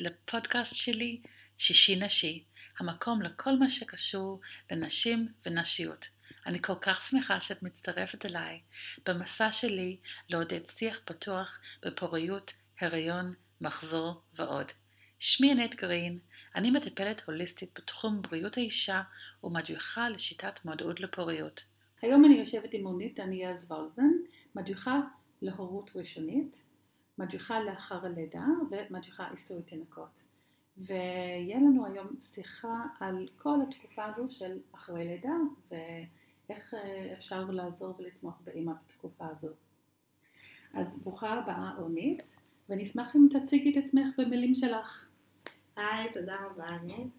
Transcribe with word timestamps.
לפודקאסט 0.00 0.74
שלי 0.74 1.20
שישי 1.58 1.96
נשי, 1.96 2.44
המקום 2.78 3.22
לכל 3.22 3.56
מה 3.56 3.68
שקשור 3.68 4.40
לנשים 4.70 5.28
ונשיות. 5.46 6.08
אני 6.46 6.62
כל 6.62 6.74
כך 6.82 7.02
שמחה 7.02 7.40
שאת 7.40 7.62
מצטרפת 7.62 8.26
אליי 8.26 8.60
במסע 9.06 9.52
שלי 9.52 9.96
לעודד 10.28 10.66
שיח 10.66 11.00
פתוח 11.04 11.60
בפוריות, 11.84 12.52
הריון, 12.80 13.32
מחזור 13.60 14.22
ועוד. 14.34 14.72
שמי 15.18 15.50
ענת 15.50 15.74
גרין, 15.74 16.18
אני 16.56 16.70
מטפלת 16.70 17.22
הוליסטית 17.26 17.70
בתחום 17.78 18.22
בריאות 18.22 18.56
האישה 18.56 19.02
ומדריכה 19.44 20.08
לשיטת 20.08 20.64
מודעות 20.64 21.00
לפוריות. 21.00 21.64
היום 22.02 22.24
אני 22.24 22.34
יושבת 22.34 22.74
עם 22.74 22.82
מונית 22.82 23.20
דניאל 23.20 23.56
זוולבן, 23.56 24.10
מדריכה 24.54 25.00
להורות 25.42 25.90
ראשונית, 25.94 26.62
מדריכה 27.20 27.60
לאחר 27.60 28.06
הלידה 28.06 28.44
ומדריכה 28.70 29.28
עיסוי 29.30 29.62
תינוקות. 29.62 30.20
ויהיה 30.76 31.56
לנו 31.56 31.86
היום 31.86 32.06
שיחה 32.34 32.84
על 33.00 33.28
כל 33.36 33.58
התקופה 33.68 34.04
הזו 34.04 34.26
של 34.30 34.58
אחרי 34.74 35.04
לידה 35.04 35.34
ואיך 35.70 36.74
אה, 36.74 37.12
אפשר 37.12 37.44
לעזור 37.50 37.94
ולתמוך 37.98 38.34
באימא 38.44 38.72
בתקופה 38.86 39.26
הזו. 39.26 39.48
אז 40.74 40.96
ברוכה 40.96 41.30
הבאה 41.32 41.72
אורנית, 41.78 42.22
אשמח 42.82 43.16
אם 43.16 43.26
תציגי 43.30 43.78
את 43.78 43.84
עצמך 43.84 44.08
במילים 44.18 44.54
שלך. 44.54 45.08
היי, 45.76 46.12
תודה 46.12 46.36
רבה, 46.46 46.66
ענת. 46.66 47.10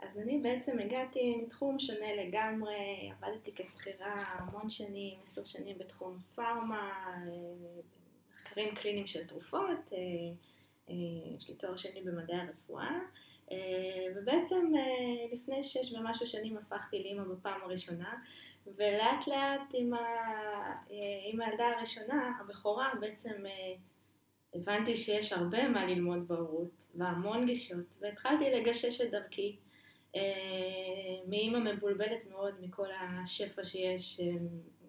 אז 0.00 0.18
אני 0.18 0.38
בעצם 0.38 0.78
הגעתי 0.78 1.36
מתחום 1.36 1.78
שונה 1.78 2.14
לגמרי, 2.14 3.10
עבדתי 3.10 3.52
כשכירה 3.54 4.14
המון 4.28 4.70
שנים, 4.70 5.18
עשר 5.24 5.44
שנים 5.44 5.78
בתחום 5.78 6.18
פארמה, 6.34 6.92
אה, 7.26 7.80
מחקרים 8.30 8.74
קליניים 8.74 9.06
של 9.06 9.26
תרופות, 9.26 9.92
אה, 9.92 9.98
אה, 10.88 10.94
יש 11.36 11.48
לי 11.48 11.54
תואר 11.54 11.76
שני 11.76 12.02
במדעי 12.02 12.36
הרפואה, 12.40 12.98
ובעצם 14.16 14.72
לפני 15.32 15.62
שש 15.62 15.92
ומשהו 15.92 16.26
שנים 16.26 16.56
הפכתי 16.56 17.02
לאימא 17.02 17.24
בפעם 17.24 17.62
הראשונה, 17.62 18.14
ולאט 18.66 19.26
לאט 19.26 19.74
עם, 19.74 19.94
ה... 19.94 19.98
עם 21.32 21.40
הילדה 21.40 21.68
הראשונה, 21.68 22.38
הבכורה, 22.40 22.92
בעצם 23.00 23.42
הבנתי 24.54 24.96
שיש 24.96 25.32
הרבה 25.32 25.68
מה 25.68 25.86
ללמוד 25.86 26.28
בהורות, 26.28 26.70
והמון 26.94 27.46
גישות, 27.46 27.96
והתחלתי 28.00 28.50
לגשש 28.50 29.00
את 29.00 29.10
דרכי. 29.10 29.56
אה, 30.16 31.16
מאימא 31.26 31.58
מבולבלת 31.58 32.26
מאוד 32.30 32.54
מכל 32.60 32.88
השפע 33.00 33.64
שיש, 33.64 34.20
אה, 34.20 34.26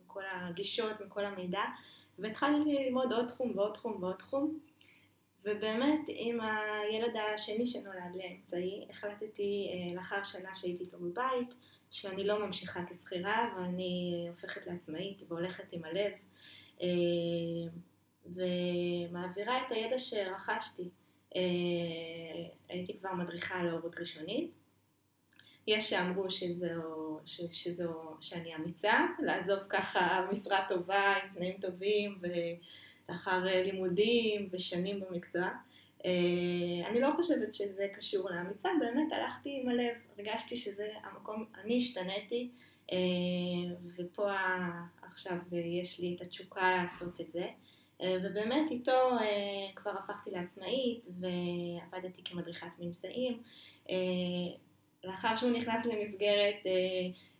מכל 0.03 0.21
הגישות, 0.31 1.01
מכל 1.05 1.25
המידע, 1.25 1.63
והתחלתי 2.19 2.73
ללמוד 2.73 3.13
עוד 3.13 3.27
תחום 3.27 3.57
ועוד 3.57 3.73
תחום 3.73 4.03
ועוד 4.03 4.15
תחום, 4.15 4.59
ובאמת 5.45 5.99
עם 6.07 6.39
הילד 6.41 7.15
השני 7.15 7.67
שנולד 7.67 8.15
לאמצעי, 8.15 8.85
החלטתי 8.89 9.69
אה, 9.71 9.95
לאחר 9.95 10.23
שנה 10.23 10.55
שהייתי 10.55 10.83
איתו 10.83 10.97
בבית, 10.99 11.53
שאני 11.91 12.23
לא 12.23 12.45
ממשיכה 12.45 12.85
כשכירה 12.85 13.53
ואני 13.57 14.25
הופכת 14.29 14.67
לעצמאית 14.67 15.23
והולכת 15.27 15.63
עם 15.71 15.81
הלב 15.83 16.11
ומעבירה 18.25 19.61
את 19.61 19.71
הידע 19.71 19.99
שרכשתי. 19.99 20.89
הייתי 22.69 22.97
כבר 22.99 23.13
מדריכה 23.13 23.63
להורות 23.63 23.99
ראשונית 23.99 24.51
יש 25.67 25.89
שאמרו 25.89 26.31
שזו, 26.31 27.19
ש, 27.25 27.41
שזו, 27.51 27.93
שאני 28.21 28.55
אמיצה, 28.55 29.05
לעזוב 29.19 29.59
ככה 29.69 30.27
משרה 30.31 30.65
טובה 30.67 31.13
עם 31.13 31.29
תנאים 31.33 31.57
טובים 31.61 32.17
ולאחר 33.09 33.43
לימודים 33.43 34.47
ושנים 34.51 34.99
במקצוע. 34.99 35.49
אה, 36.05 36.89
אני 36.89 37.01
לא 37.01 37.11
חושבת 37.15 37.53
שזה 37.53 37.87
קשור 37.93 38.29
לאמיצה, 38.29 38.69
באמת 38.79 39.13
הלכתי 39.13 39.59
עם 39.61 39.69
הלב, 39.69 39.95
הרגשתי 40.17 40.57
שזה 40.57 40.87
המקום, 41.03 41.45
אני 41.63 41.77
השתניתי 41.77 42.49
אה, 42.91 42.97
ופה 43.97 44.31
עכשיו 45.01 45.37
יש 45.51 45.99
לי 45.99 46.15
את 46.15 46.21
התשוקה 46.21 46.75
לעשות 46.81 47.21
את 47.21 47.31
זה. 47.31 47.47
אה, 48.01 48.15
ובאמת 48.23 48.71
איתו 48.71 49.11
כבר 49.75 49.91
הפכתי 49.91 50.31
לעצמאית 50.31 51.05
ועבדתי 51.19 52.21
כמדריכת 52.25 52.67
מנשאים. 52.79 53.41
לאחר 55.03 55.35
שהוא 55.35 55.51
נכנס 55.51 55.85
למסגרת 55.85 56.55
אה, 56.65 56.71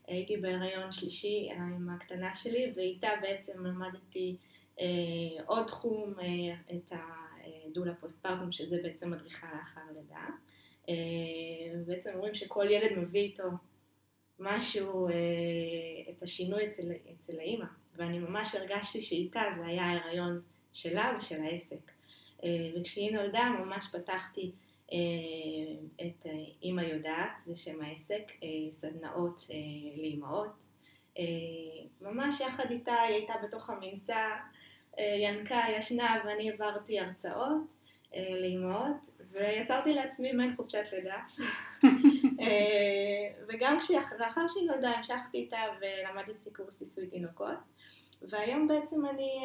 הייתי 0.07 0.37
בהיריון 0.37 0.91
שלישי 0.91 1.49
אה, 1.51 1.55
עם 1.55 1.89
הקטנה 1.89 2.35
שלי 2.35 2.71
ואיתה 2.75 3.09
בעצם 3.21 3.65
למדתי 3.65 4.35
אה, 4.79 4.85
עוד 5.45 5.67
תחום, 5.67 6.13
את 6.75 6.91
הדולה 6.91 7.95
פוסט 7.95 8.21
פרטום 8.21 8.51
שזה 8.51 8.77
בעצם 8.83 9.11
מדריכה 9.11 9.47
לאחר 9.55 9.81
לידה. 9.95 10.25
בעצם 11.85 12.09
אומרים 12.13 12.33
שכל 12.33 12.65
ילד 12.69 12.97
מביא 12.97 13.21
איתו 13.21 13.43
משהו, 14.39 15.07
את 16.09 16.23
השינוי 16.23 16.67
אצל, 16.67 16.91
אצל 17.13 17.39
האימא 17.39 17.65
ואני 17.95 18.19
ממש 18.19 18.55
הרגשתי 18.55 19.01
שאיתה 19.01 19.41
זה 19.57 19.65
היה 19.65 19.83
ההיריון 19.83 20.41
שלה 20.73 21.17
ושל 21.17 21.41
העסק. 21.41 21.91
וכשהיא 22.75 23.13
נולדה 23.13 23.49
ממש 23.59 23.87
פתחתי 23.91 24.51
את 25.95 26.25
אה, 26.25 26.31
אימא 26.63 26.81
יודעת, 26.81 27.31
זה 27.45 27.55
שם 27.55 27.81
העסק, 27.81 28.31
אה, 28.43 28.47
סדנאות 28.73 29.41
לאימהות. 29.97 30.65
ממש 32.01 32.39
יחד 32.39 32.71
איתה, 32.71 32.93
היא 32.93 33.15
הייתה 33.15 33.33
בתוך 33.43 33.69
המנסה, 33.69 34.35
ינקה 34.97 35.61
ישנה 35.77 36.21
ואני 36.25 36.51
העברתי 36.51 36.99
הרצאות 36.99 37.73
לאימהות, 38.13 39.09
ויצרתי 39.31 39.93
לעצמי 39.93 40.31
מעין 40.31 40.55
חופשת 40.55 40.83
לידה. 40.93 41.17
וגם 43.47 43.77
לאחר 44.19 44.47
שהיא 44.47 44.67
נולדה 44.67 44.89
המשכתי 44.89 45.37
איתה 45.37 45.57
ולמדתי 45.81 46.51
קורס 46.51 46.81
עיסוי 46.81 47.07
תינוקות, 47.07 47.57
והיום 48.21 48.67
בעצם 48.67 49.05
אני 49.05 49.39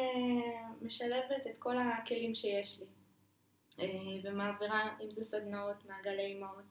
משלבת 0.81 1.47
את 1.47 1.55
כל 1.59 1.75
הכלים 1.77 2.35
שיש 2.35 2.79
לי. 2.79 2.85
אה, 3.79 3.87
ומעבירה, 4.23 4.89
אם 5.01 5.11
זה 5.11 5.23
סדנאות, 5.23 5.85
מעגלי 5.85 6.25
אימהות, 6.25 6.63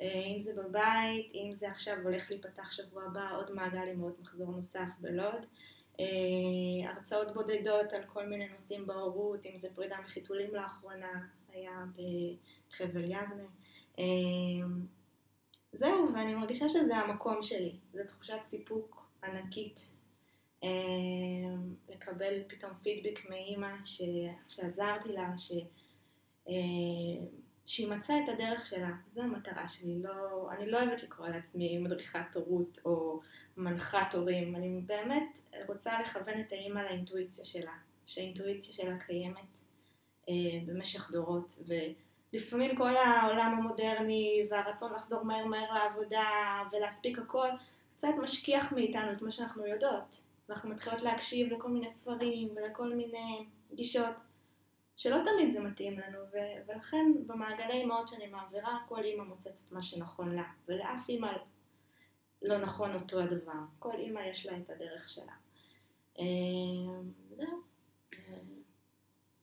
אה, 0.00 0.22
אם 0.36 0.40
זה 0.42 0.52
בבית, 0.54 1.32
אם 1.34 1.54
זה 1.54 1.70
עכשיו 1.70 1.96
הולך 2.02 2.30
להיפתח 2.30 2.72
שבוע 2.72 3.02
הבא 3.04 3.36
עוד 3.36 3.50
מעגל 3.54 3.82
אימהות 3.82 4.20
מחזור 4.20 4.50
נוסף 4.50 4.88
בלוד, 5.00 5.46
אה, 6.00 6.90
הרצאות 6.90 7.34
בודדות 7.34 7.92
על 7.92 8.02
כל 8.06 8.26
מיני 8.26 8.48
נושאים 8.48 8.86
בהורות, 8.86 9.46
אם 9.46 9.58
זה 9.58 9.68
פרידה 9.74 9.96
מחיתולים 10.04 10.54
לאחרונה, 10.54 11.26
היה 11.52 11.84
בחבל 12.70 13.04
יבנה. 13.04 13.46
זהו, 15.72 16.08
ואני 16.14 16.34
מרגישה 16.34 16.68
שזה 16.68 16.96
המקום 16.96 17.42
שלי, 17.42 17.76
זו 17.92 18.00
תחושת 18.06 18.38
סיפוק 18.46 19.06
ענקית. 19.24 19.92
לקבל 21.88 22.42
פתאום 22.48 22.72
פידבק 22.82 23.20
מאימא 23.28 23.68
שעזרתי 24.48 25.12
לה, 25.12 25.38
ש... 25.38 25.52
אה, 26.48 26.54
שהיא 27.66 27.90
מצאה 27.90 28.16
את 28.24 28.28
הדרך 28.28 28.66
שלה, 28.66 28.90
זו 29.06 29.22
המטרה 29.22 29.68
שלי, 29.68 30.02
לא, 30.02 30.48
אני 30.52 30.70
לא 30.70 30.82
אוהבת 30.82 31.02
לקרוא 31.02 31.28
לעצמי 31.28 31.78
מדריכת 31.78 32.34
הורות 32.34 32.78
או 32.84 33.20
מנחת 33.56 34.14
הורים, 34.14 34.56
אני 34.56 34.80
באמת 34.86 35.40
רוצה 35.68 36.02
לכוון 36.02 36.40
את 36.40 36.52
האימא 36.52 36.80
לאינטואיציה 36.80 37.44
שלה, 37.44 37.72
שהאינטואיציה 38.06 38.74
שלה 38.74 38.98
קיימת 38.98 39.58
אה, 40.28 40.34
במשך 40.66 41.10
דורות, 41.10 41.58
ולפעמים 42.32 42.76
כל 42.76 42.96
העולם 42.96 43.54
המודרני 43.58 44.46
והרצון 44.50 44.92
לחזור 44.94 45.22
מהר 45.22 45.44
מהר 45.44 45.72
לעבודה 45.72 46.28
ולהספיק 46.72 47.18
הכל, 47.18 47.48
קצת 47.96 48.14
משכיח 48.22 48.72
מאיתנו 48.72 49.12
את 49.12 49.22
מה 49.22 49.30
שאנחנו 49.30 49.66
יודעות, 49.66 50.22
ואנחנו 50.48 50.70
מתחילות 50.70 51.02
להקשיב 51.02 51.52
לכל 51.52 51.68
מיני 51.68 51.88
ספרים 51.88 52.48
ולכל 52.56 52.94
מיני 52.94 53.46
גישות. 53.74 54.31
שלא 55.02 55.18
תמיד 55.24 55.52
זה 55.52 55.60
מתאים 55.60 55.98
לנו, 55.98 56.18
ו- 56.32 56.70
ולכן 56.72 57.12
במעגלי 57.26 57.72
אימהות 57.72 58.08
שאני 58.08 58.26
מעבירה, 58.26 58.78
כל 58.88 59.04
אימא 59.04 59.24
מוצאת 59.24 59.54
את 59.66 59.72
מה 59.72 59.82
שנכון 59.82 60.34
לה, 60.34 60.44
ולאף 60.68 61.08
אימא 61.08 61.32
לא 62.42 62.58
נכון 62.58 62.94
אותו 62.94 63.20
הדבר. 63.20 63.52
כל 63.78 63.94
אימא 63.94 64.20
יש 64.20 64.46
לה 64.46 64.56
את 64.56 64.70
הדרך 64.70 65.10
שלה. 65.10 65.32
אה, 66.18 66.24
זהו. 67.36 67.62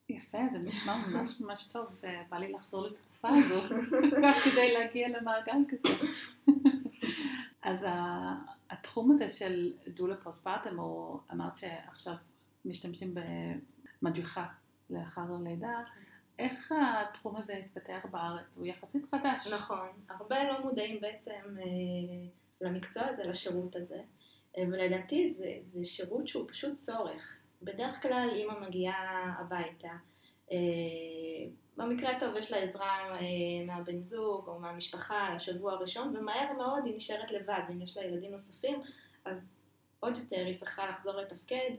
יפה, 0.09 0.37
זה 0.51 0.57
נשמע 0.57 1.07
ממש 1.07 1.39
ממש 1.41 1.67
טוב, 1.71 2.01
בא 2.29 2.37
לי 2.37 2.51
לחזור 2.51 2.87
לתקופה 2.87 3.29
הזו, 3.29 3.61
רק 4.23 4.35
כדי 4.35 4.73
להגיע 4.73 5.07
למעגל 5.07 5.57
כזה. 5.67 5.95
אז 7.61 7.85
התחום 8.69 9.11
הזה 9.11 9.31
של 9.31 9.73
דולה 9.87 10.15
פוסט-פארטם, 10.15 10.79
או 10.79 11.19
אמרת 11.31 11.57
שעכשיו 11.57 12.13
משתמשים 12.65 13.15
במדריכה 14.01 14.45
לאחר 14.89 15.21
הלידה, 15.41 15.83
איך 16.39 16.71
התחום 16.71 17.35
הזה 17.35 17.53
התפתח 17.53 18.05
בארץ? 18.11 18.57
הוא 18.57 18.65
יחסית 18.65 19.05
חדש. 19.11 19.47
נכון, 19.47 19.87
הרבה 20.09 20.43
לא 20.43 20.61
מודעים 20.63 21.01
בעצם 21.01 21.57
אה, 21.59 22.29
למקצוע 22.61 23.03
הזה, 23.05 23.23
לשירות 23.23 23.75
הזה, 23.75 24.01
אה, 24.57 24.63
ולדעתי 24.67 25.33
זה, 25.33 25.57
זה 25.63 25.85
שירות 25.85 26.27
שהוא 26.27 26.45
פשוט 26.49 26.73
צורך. 26.73 27.37
בדרך 27.61 28.01
כלל 28.01 28.29
אימא 28.33 28.59
מגיעה 28.59 29.35
הביתה, 29.39 29.91
במקרה 31.77 32.11
הטוב 32.11 32.35
יש 32.35 32.51
לה 32.51 32.57
עזרה 32.57 33.19
מהבן 33.65 34.01
זוג 34.01 34.47
או 34.47 34.59
מהמשפחה 34.59 35.35
לשבוע 35.35 35.73
הראשון, 35.73 36.17
ומהר 36.17 36.53
מאוד 36.57 36.85
היא 36.85 36.95
נשארת 36.95 37.31
לבד, 37.31 37.61
אם 37.69 37.81
יש 37.81 37.97
לה 37.97 38.03
ילדים 38.03 38.31
נוספים, 38.31 38.81
אז 39.25 39.53
עוד 39.99 40.17
יותר 40.17 40.45
היא 40.45 40.57
צריכה 40.57 40.89
לחזור 40.89 41.13
לתפקד, 41.13 41.71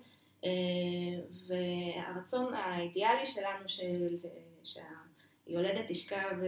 והרצון 2.21 2.55
האידיאלי 2.55 3.27
שלנו 3.27 3.69
של, 3.69 4.17
שהיולדת 4.65 5.85
תשכב, 5.89 6.39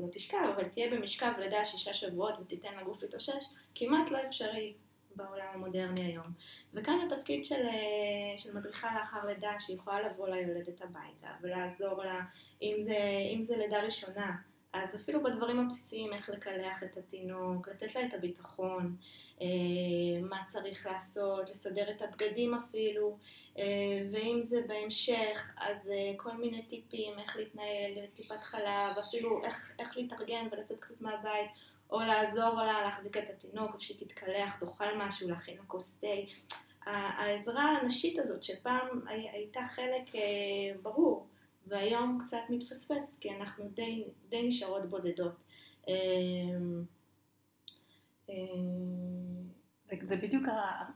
לא 0.00 0.06
תשכב, 0.12 0.38
אבל 0.54 0.68
תהיה 0.68 0.90
במשכב 0.90 1.32
לידה 1.38 1.64
שישה 1.64 1.94
שבועות 1.94 2.34
ותיתן 2.40 2.76
לגוף 2.80 3.02
להתאושש, 3.02 3.44
כמעט 3.74 4.10
לא 4.10 4.18
אפשרי 4.28 4.74
בעולם 5.16 5.46
המודרני 5.54 6.04
היום. 6.04 6.26
וכאן 6.74 6.98
התפקיד 7.06 7.44
של, 7.44 7.64
של 8.36 8.56
מדריכה 8.56 8.98
לאחר 8.98 9.26
לידה, 9.26 9.50
שיכולה 9.60 10.00
לבוא 10.00 10.28
ליולדת 10.28 10.82
הביתה 10.82 11.28
ולעזור 11.42 12.04
לה, 12.04 12.20
אם 12.62 12.76
זה, 12.80 12.98
אם 13.34 13.42
זה 13.42 13.56
לידה 13.56 13.82
ראשונה, 13.82 14.36
אז 14.84 14.96
אפילו 14.96 15.22
בדברים 15.22 15.60
הבסיסיים, 15.60 16.12
איך 16.12 16.28
לקלח 16.28 16.82
את 16.82 16.96
התינוק, 16.96 17.68
לתת 17.68 17.94
לה 17.94 18.06
את 18.06 18.14
הביטחון, 18.14 18.96
אה, 19.40 19.46
מה 20.22 20.38
צריך 20.46 20.86
לעשות, 20.86 21.50
לסדר 21.50 21.90
את 21.90 22.02
הבגדים 22.02 22.54
אפילו, 22.54 23.18
אה, 23.58 23.64
ואם 24.12 24.40
זה 24.44 24.60
בהמשך, 24.66 25.54
אז 25.56 25.88
אה, 25.88 26.12
כל 26.16 26.36
מיני 26.36 26.62
טיפים, 26.62 27.18
איך 27.18 27.36
להתנהל, 27.36 28.06
טיפת 28.14 28.40
חלב, 28.40 28.96
אפילו 29.08 29.44
איך, 29.44 29.72
איך 29.78 29.96
להתארגן 29.96 30.46
ולצאת 30.52 30.80
קצת 30.80 31.00
מהבית, 31.00 31.50
או 31.90 32.00
לעזור 32.00 32.54
לה 32.54 32.82
להחזיק 32.84 33.16
את 33.16 33.30
התינוק, 33.30 33.74
או 33.74 33.80
שהיא 33.80 33.96
תתקלח, 33.98 34.56
תאכל 34.60 34.96
משהו, 34.96 35.28
להכין 35.28 35.56
לה 35.56 35.62
כוס 35.66 35.98
תה. 36.00 36.06
העזרה 36.86 37.62
הנשית 37.62 38.18
הזאת, 38.18 38.42
שפעם 38.42 39.00
הייתה 39.06 39.60
חלק 39.74 40.02
ברור, 40.82 41.26
והיום 41.66 42.18
קצת 42.24 42.38
מתפספס, 42.48 43.18
כי 43.20 43.30
אנחנו 43.30 43.68
די, 43.68 44.04
די 44.28 44.48
נשארות 44.48 44.90
בודדות. 44.90 45.34
זה 50.02 50.16
בדיוק 50.16 50.44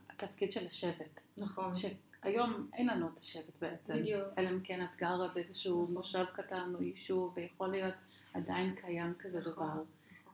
התפקיד 0.09 0.51
של 0.51 0.67
השבט. 0.67 1.21
נכון. 1.37 1.71
שהיום 1.75 2.69
אין 2.73 2.87
לנו 2.87 3.07
את 3.07 3.17
השבט 3.19 3.59
בעצם. 3.61 3.93
בדיוק. 3.93 4.27
אלא 4.37 4.49
אם 4.49 4.59
כן 4.63 4.83
את 4.83 4.89
גרה 4.97 5.27
באיזשהו 5.27 5.83
נכון. 5.83 5.93
מושב 5.93 6.25
קטן 6.33 6.71
או 6.75 6.83
יישוב, 6.83 7.33
ויכול 7.35 7.67
להיות 7.67 7.95
עדיין 8.33 8.75
קיים 8.75 9.13
כזה 9.19 9.39
נכון. 9.39 9.53
דבר. 9.53 9.65
נכון. 9.65 9.85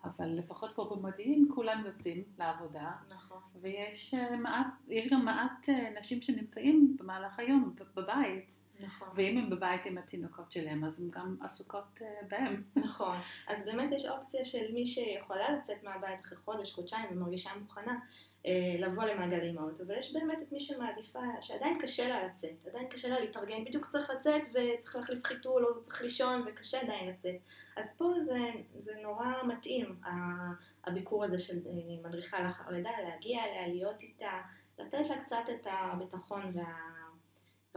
אבל 0.03 0.29
לפחות 0.29 0.71
פה 0.75 0.95
במודיעין 0.95 1.47
כולם 1.55 1.83
יוצאים 1.85 2.23
לעבודה. 2.39 2.91
נכון. 3.15 3.37
ויש 3.61 4.13
אה, 4.13 4.35
מעט, 4.35 4.67
יש 4.87 5.11
גם 5.11 5.25
מעט 5.25 5.69
אה, 5.69 5.99
נשים 5.99 6.21
שנמצאים 6.21 6.97
במהלך 6.99 7.39
היום 7.39 7.75
בבית. 7.95 8.56
נכון. 8.79 9.07
ואם 9.15 9.37
הם 9.37 9.49
בבית 9.49 9.85
עם 9.85 9.97
התינוקות 9.97 10.51
שלהם, 10.51 10.83
אז 10.83 10.99
הן 10.99 11.09
גם 11.09 11.35
עסוקות 11.41 12.01
אה, 12.01 12.07
בהם. 12.29 12.63
נכון. 12.75 13.17
אז 13.47 13.65
באמת 13.65 13.91
יש 13.91 14.05
אופציה 14.05 14.45
של 14.45 14.73
מי 14.73 14.85
שיכולה 14.85 15.51
לצאת 15.51 15.83
מהבית 15.83 16.19
אחרי 16.25 16.37
חודש, 16.37 16.73
חודשיים, 16.73 17.05
ומרגישה 17.11 17.49
מוכנה. 17.59 17.99
אה, 18.45 18.75
לבוא 18.79 19.03
למעגל 19.03 19.41
אימהות, 19.41 19.81
אבל 19.81 19.97
יש 19.99 20.13
באמת 20.13 20.41
את 20.41 20.51
מי 20.51 20.59
שמעדיפה, 20.59 21.19
שעדיין 21.41 21.79
קשה 21.81 22.09
לה 22.09 22.27
לצאת, 22.27 22.67
עדיין 22.67 22.87
קשה 22.87 23.07
לה 23.07 23.19
להתארגן, 23.19 23.65
בדיוק 23.65 23.87
צריך 23.87 24.09
לצאת 24.09 24.41
וצריך 24.53 24.95
להחליף 24.95 25.25
חיתול 25.25 25.65
או 25.65 25.81
צריך 25.81 26.01
לישון 26.01 26.43
וקשה 26.47 26.81
עדיין 26.81 27.09
לצאת. 27.09 27.35
אז 27.77 27.97
פה 27.97 28.13
זה, 28.25 28.51
זה 28.79 28.93
נורא 29.03 29.25
מתאים, 29.47 29.99
הביקור 30.85 31.23
הזה 31.23 31.39
של 31.39 31.57
אה, 31.67 32.09
מדריכה 32.09 32.39
לאחר 32.39 32.71
לידה, 32.71 32.89
להגיע 33.09 33.43
אליה, 33.43 33.67
להיות 33.67 34.01
איתה, 34.01 34.41
לתת 34.79 35.09
לה 35.09 35.23
קצת 35.23 35.43
את 35.49 35.67
הביטחון 35.69 36.51
וה, 36.53 36.96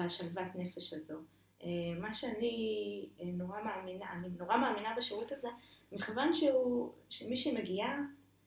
והשלוות 0.00 0.54
נפש 0.54 0.92
הזו. 0.92 1.18
אה, 1.62 1.68
מה 2.00 2.14
שאני 2.14 3.06
נורא 3.24 3.62
מאמינה, 3.62 4.12
אני 4.12 4.28
נורא 4.38 4.56
מאמינה 4.56 4.94
בשירות 4.96 5.32
הזה, 5.32 5.48
מכיוון 5.92 6.34
שהוא, 6.34 6.92
שמי 7.10 7.36
שמגיעה 7.36 7.98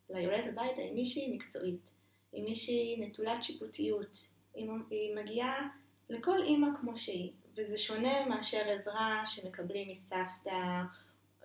ליולדת 0.10 0.48
הביתה 0.48 0.82
היא 0.82 0.94
מישהי 0.94 1.36
מקצועית. 1.36 1.90
היא 2.32 2.44
מישהי 2.44 2.96
נטולת 3.00 3.44
שיפוטיות, 3.44 4.28
היא, 4.56 4.70
היא 4.90 5.16
מגיעה 5.16 5.68
לכל 6.10 6.42
אימא 6.44 6.68
כמו 6.82 6.98
שהיא, 6.98 7.32
וזה 7.58 7.78
שונה 7.78 8.26
מאשר 8.26 8.70
עזרה 8.70 9.24
שמקבלים 9.26 9.90
מסבתא 9.90 10.82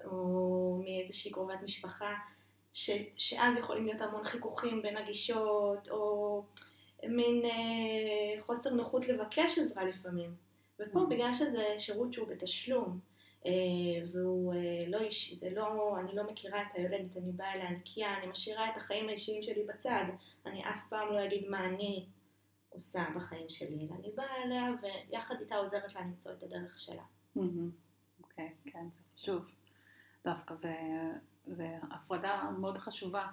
או 0.05 0.81
מאיזושהי 0.85 1.31
קרובת 1.31 1.63
משפחה, 1.63 2.15
ש, 2.73 2.91
שאז 3.17 3.59
יכולים 3.59 3.87
להיות 3.87 4.01
המון 4.01 4.25
חיכוכים 4.25 4.83
בין 4.83 4.97
הגישות, 4.97 5.91
או 5.91 6.43
מין 7.05 7.45
אה, 7.45 8.43
חוסר 8.43 8.71
נוחות 8.71 9.09
לבקש 9.09 9.59
עזרה 9.59 9.85
לפעמים. 9.85 10.35
ופה 10.81 11.01
mm. 11.01 11.11
בגלל 11.11 11.35
שזה 11.35 11.65
שירות 11.79 12.13
שהוא 12.13 12.29
בתשלום, 12.29 13.01
אה, 13.47 13.53
והוא 14.13 14.55
אה, 14.55 14.85
לא 14.89 14.99
אישי, 14.99 15.37
זה 15.37 15.51
לא, 15.51 15.97
אני 16.01 16.17
לא 16.17 16.31
מכירה 16.31 16.63
את 16.63 16.67
היולדת, 16.75 17.17
אני 17.17 17.33
באה 17.33 17.53
אליה 17.53 17.71
נקייה, 17.71 18.19
אני 18.19 18.27
משאירה 18.27 18.71
את 18.71 18.77
החיים 18.77 19.09
האישיים 19.09 19.43
שלי 19.43 19.65
בצד, 19.65 20.05
אני 20.47 20.65
אף 20.65 20.89
פעם 20.89 21.13
לא 21.13 21.25
אגיד 21.25 21.49
מה 21.49 21.65
אני 21.65 22.07
עושה 22.69 23.05
בחיים 23.17 23.49
שלי, 23.49 23.89
אלא 23.89 23.95
אני 23.99 24.11
באה 24.15 24.43
אליה 24.45 24.65
ויחד 24.83 25.35
איתה 25.41 25.57
עוזרת 25.57 25.95
לה 25.95 26.01
למצוא 26.01 26.33
את 26.33 26.43
הדרך 26.43 26.79
שלה. 26.79 27.03
אוקיי, 28.23 28.55
כן, 28.65 28.87
זה 28.95 29.01
חשוב 29.15 29.45
דווקא, 30.25 30.55
וזו 31.47 31.63
הפרדה 31.91 32.51
מאוד 32.59 32.79
חשובה. 32.79 33.27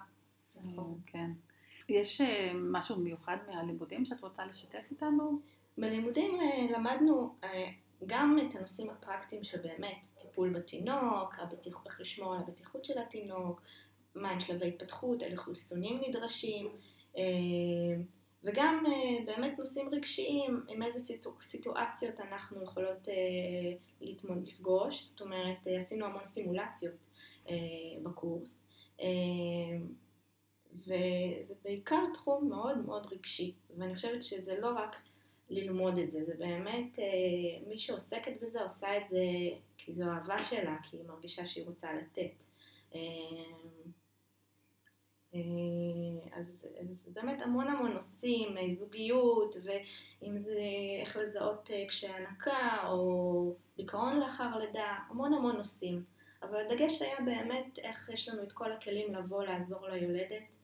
נכון. 0.64 1.00
כן. 1.06 1.30
יש 1.88 2.20
אה, 2.20 2.52
משהו 2.54 2.96
מיוחד 2.96 3.36
מהלימודים 3.48 4.04
שאת 4.04 4.20
רוצה 4.20 4.46
לשתף 4.46 4.86
איתנו? 4.90 5.40
בלימודים 5.78 6.38
למדנו 6.70 7.34
גם 8.06 8.38
את 8.38 8.56
הנושאים 8.56 8.90
הפרקטיים 8.90 9.44
שבאמת 9.44 9.96
טיפול 10.20 10.50
בתינוק, 10.50 11.34
הבטיח, 11.38 11.82
איך 11.86 12.00
לשמור 12.00 12.34
על 12.34 12.40
הבטיחות 12.40 12.84
של 12.84 12.98
התינוק, 12.98 13.60
מהם 14.16 14.40
שלבי 14.40 14.68
התפתחות, 14.68 15.22
אילו 15.22 15.36
חיסונים 15.36 16.00
נדרשים, 16.08 16.68
אה, 17.16 17.22
וגם 18.44 18.84
אה, 18.86 19.24
באמת 19.24 19.58
נושאים 19.58 19.88
רגשיים, 19.88 20.64
עם 20.68 20.82
איזה 20.82 21.16
סיטואציות 21.40 22.20
אנחנו 22.20 22.62
יכולות 22.62 23.08
אה, 23.08 23.14
לפגוש, 24.46 25.08
זאת 25.08 25.20
אומרת 25.20 25.66
עשינו 25.80 26.06
המון 26.06 26.24
סימולציות 26.24 26.94
בקורס, 28.02 28.62
וזה 30.82 31.54
בעיקר 31.64 32.04
תחום 32.14 32.48
מאוד 32.48 32.78
מאוד 32.78 33.06
רגשי, 33.12 33.54
ואני 33.78 33.94
חושבת 33.94 34.22
שזה 34.22 34.60
לא 34.60 34.68
רק 34.76 34.96
ללמוד 35.50 35.98
את 35.98 36.12
זה. 36.12 36.24
זה 36.24 36.34
באמת, 36.38 36.98
אה, 36.98 37.68
מי 37.68 37.78
שעוסקת 37.78 38.42
בזה 38.42 38.62
עושה 38.62 38.96
את 38.96 39.08
זה 39.08 39.24
כי 39.76 39.92
זו 39.92 40.04
אהבה 40.04 40.44
שלה, 40.44 40.76
כי 40.82 40.96
היא 40.96 41.04
מרגישה 41.08 41.46
שהיא 41.46 41.66
רוצה 41.66 41.88
לתת. 41.94 42.44
אה, 42.94 43.00
אה, 45.34 45.40
אז 46.32 46.66
זה 47.04 47.10
באמת 47.10 47.42
המון 47.42 47.68
המון 47.68 47.92
נושאים, 47.92 48.56
זוגיות, 48.78 49.56
ואם 49.64 50.38
זה 50.38 50.58
איך 51.00 51.16
לזהות 51.16 51.70
קשיי 51.88 52.10
הנקה, 52.10 52.88
או 52.88 53.54
דיכאון 53.76 54.20
לאחר 54.20 54.58
לידה, 54.58 54.98
המון 55.08 55.34
המון 55.34 55.56
נושאים. 55.56 56.04
אבל 56.42 56.66
הדגש 56.66 57.02
היה 57.02 57.16
באמת 57.24 57.78
איך 57.78 58.10
יש 58.12 58.28
לנו 58.28 58.42
את 58.42 58.52
כל 58.52 58.72
הכלים 58.72 59.14
לבוא 59.14 59.44
לעזור 59.44 59.88
ליולדת 59.88 60.55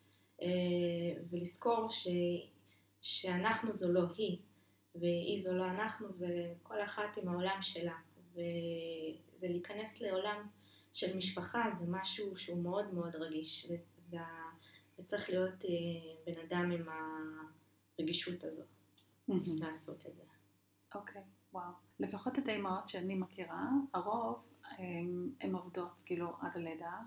ולזכור 1.30 1.88
ש, 1.90 2.08
שאנחנו 3.00 3.74
זו 3.74 3.92
לא 3.92 4.02
היא, 4.16 4.38
והיא 4.94 5.44
זו 5.44 5.52
לא 5.52 5.64
אנחנו, 5.64 6.08
וכל 6.18 6.82
אחת 6.82 7.16
עם 7.16 7.28
העולם 7.28 7.58
שלה. 7.60 7.96
וזה 8.32 9.48
להיכנס 9.48 10.00
לעולם 10.00 10.46
של 10.92 11.16
משפחה 11.16 11.70
זה 11.74 11.84
משהו 11.88 12.36
שהוא 12.36 12.62
מאוד 12.62 12.94
מאוד 12.94 13.14
רגיש, 13.14 13.66
ו... 13.70 14.16
וצריך 14.98 15.30
להיות 15.30 15.64
אה, 15.64 15.70
בן 16.26 16.40
אדם 16.40 16.70
עם 16.70 16.86
הרגישות 17.98 18.44
הזו, 18.44 18.62
לעשות 19.46 20.06
את 20.06 20.16
זה. 20.16 20.22
אוקיי, 20.94 21.22
okay, 21.22 21.24
וואו. 21.52 21.72
לפחות 22.00 22.38
את 22.38 22.48
האימהות 22.48 22.88
שאני 22.88 23.14
מכירה, 23.14 23.68
הרוב 23.94 24.48
הן 25.40 25.54
עובדות, 25.54 25.90
כאילו, 26.04 26.32
עד 26.40 26.50
הלידה, 26.54 27.00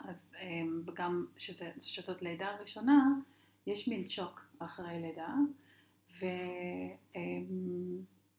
אז, 0.00 0.34
וגם 0.86 1.26
שזאת 1.80 2.22
לידה 2.22 2.56
ראשונה, 2.60 3.04
יש 3.66 3.88
מין 3.88 4.08
שוק 4.08 4.40
אחרי 4.58 5.00
לידה, 5.00 5.34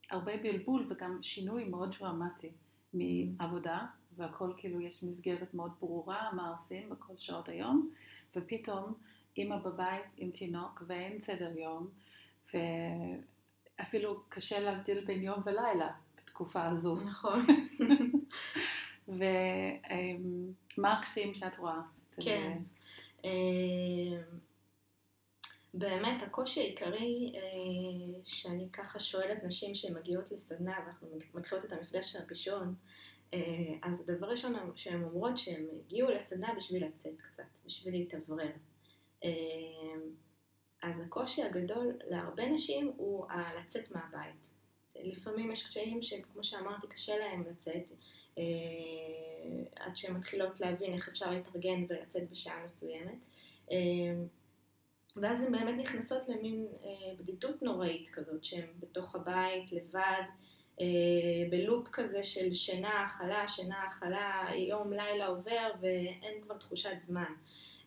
והרבה 0.09 0.37
בלבול 0.37 0.85
וגם 0.89 1.19
שינוי 1.21 1.63
מאוד 1.63 1.95
דרמטי 1.99 2.51
מעבודה, 2.93 3.85
והכל 4.15 4.53
כאילו 4.57 4.81
יש 4.81 5.03
מסגרת 5.03 5.53
מאוד 5.53 5.71
ברורה 5.79 6.29
מה 6.33 6.49
עושים 6.49 6.89
בכל 6.89 7.13
שעות 7.17 7.49
היום, 7.49 7.89
ופתאום 8.35 8.93
אימא 9.37 9.57
בבית 9.57 10.05
עם 10.17 10.31
תינוק 10.31 10.83
ואין 10.87 11.19
סדר 11.19 11.57
יום, 11.57 11.87
ואפילו 13.79 14.23
קשה 14.29 14.59
להבדיל 14.59 15.05
בין 15.05 15.23
יום 15.23 15.41
ולילה 15.45 15.91
בתקופה 16.17 16.63
הזו. 16.65 16.95
נכון. 16.95 17.45
ומה 19.07 20.99
הקשיים 20.99 21.33
שאת 21.33 21.57
רואה? 21.57 21.81
כן. 22.21 22.57
באמת 25.73 26.23
הקושי 26.23 26.59
העיקרי 26.59 27.33
אה, 27.35 28.19
שאני 28.23 28.67
ככה 28.73 28.99
שואלת 28.99 29.43
נשים 29.43 29.75
שהן 29.75 29.93
מגיעות 29.93 30.31
לסדנה 30.31 30.79
ואנחנו 30.85 31.07
מתחילות 31.33 31.65
את 31.65 31.71
המפגש 31.71 32.15
הראשון, 32.15 32.75
אה, 33.33 33.39
אז 33.81 34.09
הדבר 34.09 34.27
ראשון 34.27 34.55
שהן 34.75 35.03
אומרות 35.03 35.37
שהן 35.37 35.65
הגיעו 35.85 36.11
לסדנה 36.11 36.53
בשביל 36.57 36.85
לצאת 36.85 37.21
קצת, 37.21 37.43
בשביל 37.65 37.93
להתאוורר. 37.93 38.51
אה, 39.23 39.29
אז 40.81 40.99
הקושי 40.99 41.43
הגדול 41.43 41.93
להרבה 42.09 42.49
נשים 42.49 42.91
הוא 42.97 43.25
לצאת 43.59 43.91
מהבית. 43.91 44.35
לפעמים 44.95 45.51
יש 45.51 45.63
קשיים 45.63 46.03
שכמו 46.03 46.43
שאמרתי 46.43 46.87
קשה 46.87 47.17
להם 47.17 47.43
לצאת 47.49 47.91
עד 49.75 49.95
שהן 49.95 50.13
מתחילות 50.13 50.59
להבין 50.61 50.93
איך 50.93 51.09
אפשר 51.09 51.31
להתארגן 51.31 51.85
ולצאת 51.89 52.29
בשעה 52.31 52.63
מסוימת. 52.63 53.17
אה, 53.71 53.77
ואז 55.15 55.43
הן 55.43 55.51
באמת 55.51 55.75
נכנסות 55.79 56.29
למין 56.29 56.67
אה, 56.83 57.13
בדידות 57.19 57.61
נוראית 57.61 58.09
כזאת, 58.09 58.43
שהן 58.43 58.67
בתוך 58.79 59.15
הבית, 59.15 59.71
לבד, 59.71 60.23
אה, 60.81 60.85
בלופ 61.49 61.87
כזה 61.91 62.23
של 62.23 62.53
שינה, 62.53 63.05
הכלה, 63.05 63.47
שינה, 63.47 63.83
הכלה, 63.83 64.47
יום, 64.55 64.93
לילה 64.93 65.27
עובר 65.27 65.71
ואין 65.81 66.41
כבר 66.41 66.57
תחושת 66.57 66.99
זמן. 66.99 67.33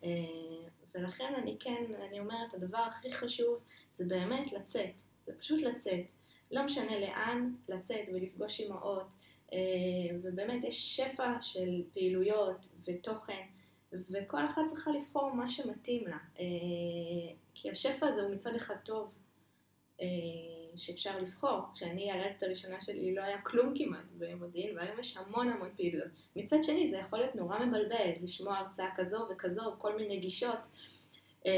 אה, 0.05 0.11
ולכן 0.95 1.35
אני 1.37 1.57
כן, 1.61 1.85
אני 2.09 2.21
אומרת, 2.21 2.55
הדבר 2.55 2.79
הכי 2.79 3.12
חשוב 3.12 3.59
זה 3.91 4.05
באמת 4.05 4.53
לצאת, 4.53 5.03
זה 5.26 5.33
פשוט 5.41 5.61
לצאת. 5.61 6.12
לא 6.50 6.62
משנה 6.62 7.00
לאן, 7.00 7.55
לצאת 7.69 8.09
ולפגוש 8.15 8.61
אימהות, 8.61 9.00
אה, 9.00 9.07
ובאמת 10.23 10.65
יש 10.65 10.97
שפע 10.97 11.43
של 11.43 11.83
פעילויות 11.95 12.69
ותוכן. 12.88 13.43
וכל 13.93 14.45
אחת 14.47 14.62
צריכה 14.69 14.91
לבחור 14.91 15.31
מה 15.31 15.50
שמתאים 15.50 16.07
לה. 16.07 16.19
אה, 16.38 16.45
כי 17.55 17.71
השפע 17.71 18.07
הזה 18.07 18.23
הוא 18.23 18.35
מצד 18.35 18.55
אחד 18.55 18.76
טוב, 18.85 19.12
אה, 20.00 20.07
שאפשר 20.76 21.19
לבחור. 21.19 21.61
כשאני 21.75 22.12
הילדת 22.12 22.43
הראשונה 22.43 22.81
שלי 22.81 23.15
לא 23.15 23.23
היה 23.23 23.41
כלום 23.43 23.75
כמעט 23.76 24.12
במודיעין, 24.19 24.76
והיום 24.76 25.00
יש 25.00 25.17
המון 25.17 25.49
המון 25.49 25.69
פעילויות. 25.76 26.11
מצד 26.37 26.62
שני 26.62 26.91
זה 26.91 26.97
יכול 26.97 27.19
להיות 27.19 27.35
נורא 27.35 27.59
מבלבל, 27.59 28.11
לשמוע 28.23 28.59
הרצאה 28.59 28.91
כזו 28.97 29.26
וכזו, 29.31 29.75
כל 29.79 29.97
מיני 29.97 30.21
גישות. 30.21 30.59
אה, 31.47 31.53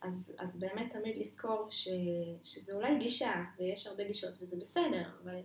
אז, 0.00 0.32
אז 0.38 0.56
באמת 0.56 0.92
תמיד 0.92 1.16
לזכור 1.18 1.68
ש, 1.70 1.88
שזה 2.42 2.72
אולי 2.72 2.98
גישה, 2.98 3.44
ויש 3.58 3.86
הרבה 3.86 4.04
גישות, 4.04 4.34
וזה 4.40 4.56
בסדר, 4.56 5.02
אבל 5.22 5.40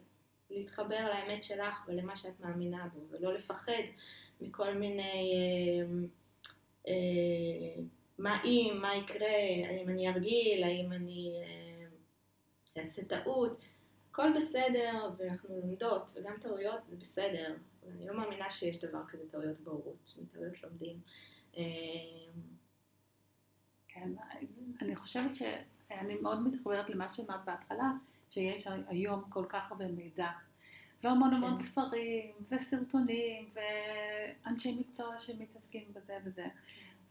להתחבר 0.51 1.09
לאמת 1.09 1.43
שלך 1.43 1.83
ולמה 1.87 2.15
שאת 2.15 2.39
מאמינה 2.39 2.87
בו, 2.93 2.99
ולא 3.09 3.33
לפחד 3.33 3.83
מכל 4.41 4.73
מיני 4.73 5.33
אה, 5.33 6.07
אה, 6.87 7.83
מה 8.17 8.43
אם, 8.43 8.77
מה 8.81 8.95
יקרה, 8.95 9.37
האם 9.67 9.89
אני 9.89 10.09
ארגיל, 10.09 10.63
האם 10.63 10.93
אני 10.93 11.33
אה, 11.43 12.81
אעשה 12.81 13.05
טעות, 13.05 13.65
הכל 14.11 14.33
בסדר 14.35 15.09
ואנחנו 15.17 15.61
לומדות 15.61 16.11
וגם 16.15 16.33
טעויות 16.41 16.79
זה 16.89 16.95
בסדר, 16.95 17.55
אני 17.87 18.07
לא 18.07 18.17
מאמינה 18.17 18.49
שיש 18.49 18.79
דבר 18.79 19.01
כזה 19.07 19.23
טעויות 19.31 19.59
בהורות, 19.59 20.15
מטעויות 20.21 20.63
לומדים. 20.63 20.99
כן, 23.87 24.09
אני 24.81 24.95
חושבת 24.95 25.35
שאני 25.35 26.15
מאוד 26.15 26.47
מתחברת 26.47 26.89
למה 26.89 27.09
שאמרת 27.09 27.45
בהתחלה, 27.45 27.91
שיש 28.31 28.67
היום 28.87 29.23
כל 29.29 29.45
כך 29.49 29.71
הרבה 29.71 29.87
מידע 29.87 30.29
והמון 31.03 31.33
המון 31.33 31.57
כן. 31.57 31.63
ספרים, 31.63 32.31
וסרטונים, 32.51 33.49
ואנשי 33.53 34.77
מקצוע 34.79 35.19
שמתעסקים 35.19 35.83
בזה 35.93 36.17
וזה. 36.25 36.45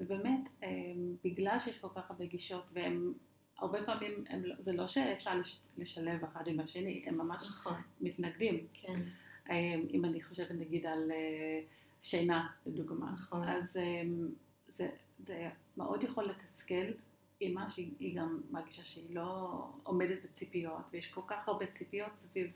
ובאמת, 0.00 0.40
הם, 0.62 1.16
בגלל 1.24 1.58
שיש 1.64 1.78
כל 1.78 1.88
כך 1.94 2.10
הרבה 2.10 2.26
גישות, 2.26 2.64
והם 2.72 3.12
הרבה 3.58 3.82
פעמים, 3.82 4.24
הם, 4.28 4.44
לא, 4.44 4.54
זה 4.58 4.72
לא 4.72 4.88
שאפשר 4.88 5.40
לשלב 5.78 6.24
אחד 6.24 6.46
עם 6.46 6.60
השני, 6.60 7.04
הם 7.06 7.18
ממש 7.18 7.48
נכון. 7.48 7.74
מתנגדים. 8.00 8.66
כן. 8.72 9.00
אם 9.90 10.04
אני 10.04 10.22
חושבת 10.22 10.50
נגיד 10.50 10.86
על 10.86 11.12
אה, 11.12 11.60
שינה, 12.02 12.48
לדוגמה. 12.66 13.12
נכון. 13.12 13.48
אז 13.48 13.76
זה, 14.68 14.88
זה 15.18 15.48
מאוד 15.76 16.02
יכול 16.02 16.24
לתסכל 16.24 16.86
אימא 17.40 17.70
שהיא 17.70 18.16
גם 18.16 18.40
מרגישה 18.50 18.84
שהיא 18.84 19.14
לא 19.14 19.62
עומדת 19.82 20.18
בציפיות, 20.24 20.82
ויש 20.92 21.12
כל 21.12 21.22
כך 21.26 21.48
הרבה 21.48 21.66
ציפיות 21.66 22.12
סביב 22.16 22.52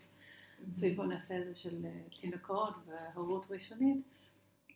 סביב 0.76 1.00
הנושא 1.00 1.34
הזה 1.34 1.56
של 1.56 1.86
אה, 1.86 1.90
תינוקות 2.20 2.74
והורות 2.86 3.46
ראשונית. 3.50 3.98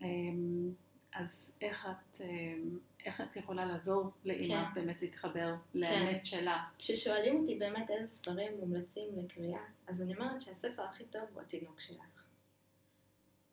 אמ, 0.03 0.71
אז 1.15 1.53
איך 1.61 1.87
את, 1.87 2.21
אמ, 2.21 2.79
איך 3.05 3.21
את 3.21 3.37
יכולה 3.37 3.65
לעזור 3.65 4.11
לאמא 4.25 4.65
כן. 4.65 4.75
באמת 4.75 5.03
להתחבר 5.03 5.55
לאמת 5.75 6.17
כן. 6.17 6.25
שלה? 6.25 6.65
כששואלים 6.79 7.41
אותי 7.41 7.55
באמת 7.55 7.91
איזה 7.91 8.13
ספרים 8.13 8.53
מומלצים 8.61 9.09
לקריאה, 9.17 9.61
אז 9.87 10.03
אני 10.03 10.15
אומרת 10.15 10.41
שהספר 10.41 10.83
הכי 10.83 11.05
טוב 11.05 11.23
הוא 11.35 11.43
התינוק 11.43 11.81
שלך. 11.81 12.27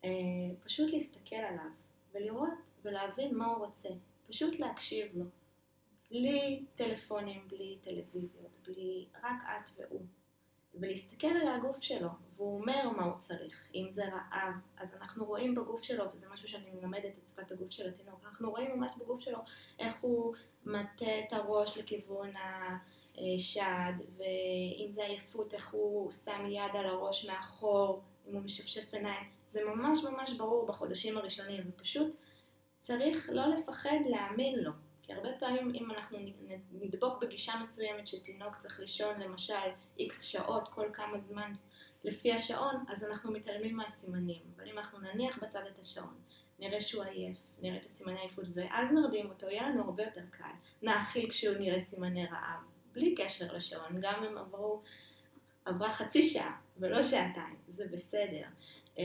אה, 0.04 0.10
פשוט 0.64 0.92
להסתכל 0.92 1.36
עליו 1.36 1.70
ולראות 2.14 2.48
ולהבין 2.84 3.34
מה 3.34 3.46
הוא 3.46 3.66
רוצה. 3.66 3.88
פשוט 4.28 4.58
להקשיב 4.58 5.06
לו. 5.14 5.24
בלי 6.10 6.64
טלפונים, 6.76 7.48
בלי 7.48 7.78
טלוויזיות, 7.84 8.50
בלי 8.66 9.06
רק 9.22 9.36
את 9.46 9.70
והוא. 9.76 10.00
ולהסתכל 10.80 11.26
על 11.26 11.48
הגוף 11.48 11.82
שלו, 11.82 12.08
והוא 12.36 12.60
אומר 12.60 12.88
מה 12.96 13.04
הוא 13.04 13.18
צריך. 13.18 13.68
אם 13.74 13.86
זה 13.90 14.04
רעב, 14.04 14.54
אז 14.76 14.94
אנחנו 14.94 15.24
רואים 15.24 15.54
בגוף 15.54 15.82
שלו, 15.82 16.04
וזה 16.14 16.26
משהו 16.32 16.48
שאני 16.48 16.70
מלמדת 16.70 17.18
את 17.18 17.28
שפת 17.28 17.52
הגוף 17.52 17.70
של 17.70 17.88
התינוק, 17.88 18.20
אנחנו 18.24 18.50
רואים 18.50 18.78
ממש 18.80 18.92
בגוף 18.98 19.20
שלו 19.20 19.38
איך 19.78 20.00
הוא 20.00 20.34
מטה 20.64 21.18
את 21.28 21.32
הראש 21.32 21.78
לכיוון 21.78 22.32
השד, 23.14 23.92
ואם 24.16 24.88
זה 24.90 25.04
עייפות, 25.04 25.54
איך 25.54 25.72
הוא 25.72 26.12
שם 26.12 26.46
יד 26.46 26.70
על 26.74 26.86
הראש 26.86 27.24
מאחור, 27.24 28.02
אם 28.28 28.34
הוא 28.34 28.42
משפשף 28.42 28.94
עיניים. 28.94 29.30
זה 29.48 29.64
ממש 29.64 30.04
ממש 30.04 30.32
ברור 30.32 30.66
בחודשים 30.66 31.18
הראשונים, 31.18 31.64
ופשוט 31.68 32.16
צריך 32.76 33.30
לא 33.32 33.46
לפחד 33.46 33.98
להאמין 34.06 34.58
לו. 34.58 34.72
כי 35.06 35.12
הרבה 35.12 35.28
פעמים 35.38 35.72
אם 35.74 35.90
אנחנו 35.90 36.18
נדבוק 36.72 37.22
בגישה 37.22 37.52
מסוימת 37.62 38.06
שתינוק 38.06 38.56
צריך 38.56 38.80
לישון 38.80 39.20
למשל 39.20 39.54
איקס 39.98 40.22
שעות 40.22 40.68
כל 40.68 40.86
כמה 40.92 41.18
זמן 41.18 41.52
לפי 42.04 42.32
השעון, 42.32 42.84
אז 42.88 43.04
אנחנו 43.04 43.32
מתעלמים 43.32 43.76
מהסימנים. 43.76 44.42
אבל 44.56 44.68
אם 44.68 44.78
אנחנו 44.78 44.98
נניח 44.98 45.38
בצד 45.42 45.62
את 45.74 45.78
השעון, 45.78 46.14
נראה 46.58 46.80
שהוא 46.80 47.04
עייף, 47.04 47.38
נראה 47.62 47.76
את 47.76 47.86
הסימני 47.86 48.20
עייפות, 48.20 48.44
ואז 48.54 48.92
נרדים 48.92 49.30
אותו, 49.30 49.46
יהיה 49.46 49.68
לנו 49.68 49.84
הרבה 49.84 50.02
יותר 50.02 50.22
קל. 50.30 50.44
נאכיל 50.82 51.30
כשהוא 51.30 51.56
נראה 51.56 51.80
סימני 51.80 52.26
רעב, 52.26 52.60
בלי 52.92 53.14
קשר 53.14 53.52
לשעון, 53.52 54.00
גם 54.00 54.24
אם 54.24 54.38
עברו, 54.38 54.82
עברה 55.64 55.92
חצי 55.92 56.22
שעה 56.22 56.56
ולא 56.78 57.02
שעתיים, 57.02 57.56
זה 57.68 57.86
בסדר. 57.92 58.46
אה, 58.98 59.04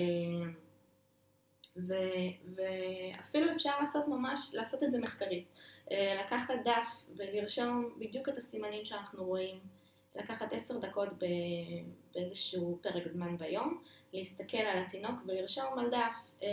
ואפילו 2.55 3.51
אפשר 3.55 3.79
לעשות 3.79 4.07
ממש, 4.07 4.51
לעשות 4.53 4.83
את 4.83 4.91
זה 4.91 4.99
מחקרית. 4.99 5.45
אה, 5.91 6.21
לקחת 6.25 6.53
דף 6.65 7.15
ולרשום 7.15 7.89
בדיוק 7.97 8.29
את 8.29 8.37
הסימנים 8.37 8.85
שאנחנו 8.85 9.23
רואים, 9.25 9.59
לקחת 10.15 10.53
עשר 10.53 10.77
דקות 10.77 11.09
באיזשהו 12.13 12.79
פרק 12.81 13.07
זמן 13.07 13.37
ביום, 13.37 13.81
להסתכל 14.13 14.57
על 14.57 14.77
התינוק 14.77 15.15
ולרשום 15.27 15.79
על 15.79 15.89
דף 15.89 16.43
אה, 16.43 16.47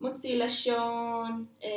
מוציא 0.00 0.44
לשון, 0.44 1.46
אה, 1.64 1.68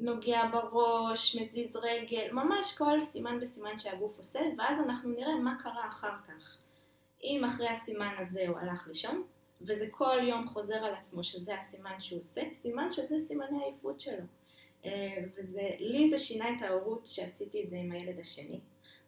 נוגע 0.00 0.46
בראש, 0.52 1.36
מזיז 1.36 1.76
רגל, 1.76 2.32
ממש 2.32 2.76
כל 2.78 3.00
סימן 3.00 3.38
וסימן 3.40 3.78
שהגוף 3.78 4.16
עושה, 4.16 4.40
ואז 4.58 4.80
אנחנו 4.80 5.10
נראה 5.10 5.34
מה 5.34 5.56
קרה 5.62 5.88
אחר 5.88 6.14
כך. 6.28 6.58
אם 7.24 7.44
אחרי 7.44 7.68
הסימן 7.68 8.14
הזה 8.18 8.48
הוא 8.48 8.58
הלך 8.58 8.88
לישון, 8.88 9.22
וזה 9.60 9.86
כל 9.90 10.18
יום 10.22 10.48
חוזר 10.48 10.74
על 10.74 10.94
עצמו 10.94 11.24
שזה 11.24 11.54
הסימן 11.54 12.00
שהוא 12.00 12.20
עושה, 12.20 12.42
סימן 12.54 12.92
שזה 12.92 13.18
סימני 13.28 13.58
העייפות 13.62 14.00
שלו. 14.00 14.24
אה, 14.84 15.24
וזה, 15.36 15.70
לי 15.78 16.10
זה 16.10 16.18
שינה 16.18 16.56
את 16.56 16.62
ההורות 16.62 17.06
שעשיתי 17.06 17.64
את 17.64 17.70
זה 17.70 17.76
עם 17.76 17.92
הילד 17.92 18.20
השני, 18.20 18.60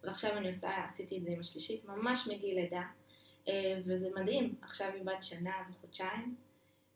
ועכשיו 0.03 0.37
אני 0.37 0.47
עושה, 0.47 0.85
עשיתי 0.85 1.17
את 1.17 1.23
זה 1.23 1.29
עם 1.31 1.39
השלישית, 1.39 1.85
ממש 1.85 2.27
מגיל 2.31 2.55
לידה, 2.55 2.83
אה, 3.47 3.79
וזה 3.85 4.09
מדהים, 4.15 4.55
עכשיו 4.61 4.91
היא 4.93 5.03
בת 5.03 5.23
שנה 5.23 5.53
וחודשיים, 5.69 6.35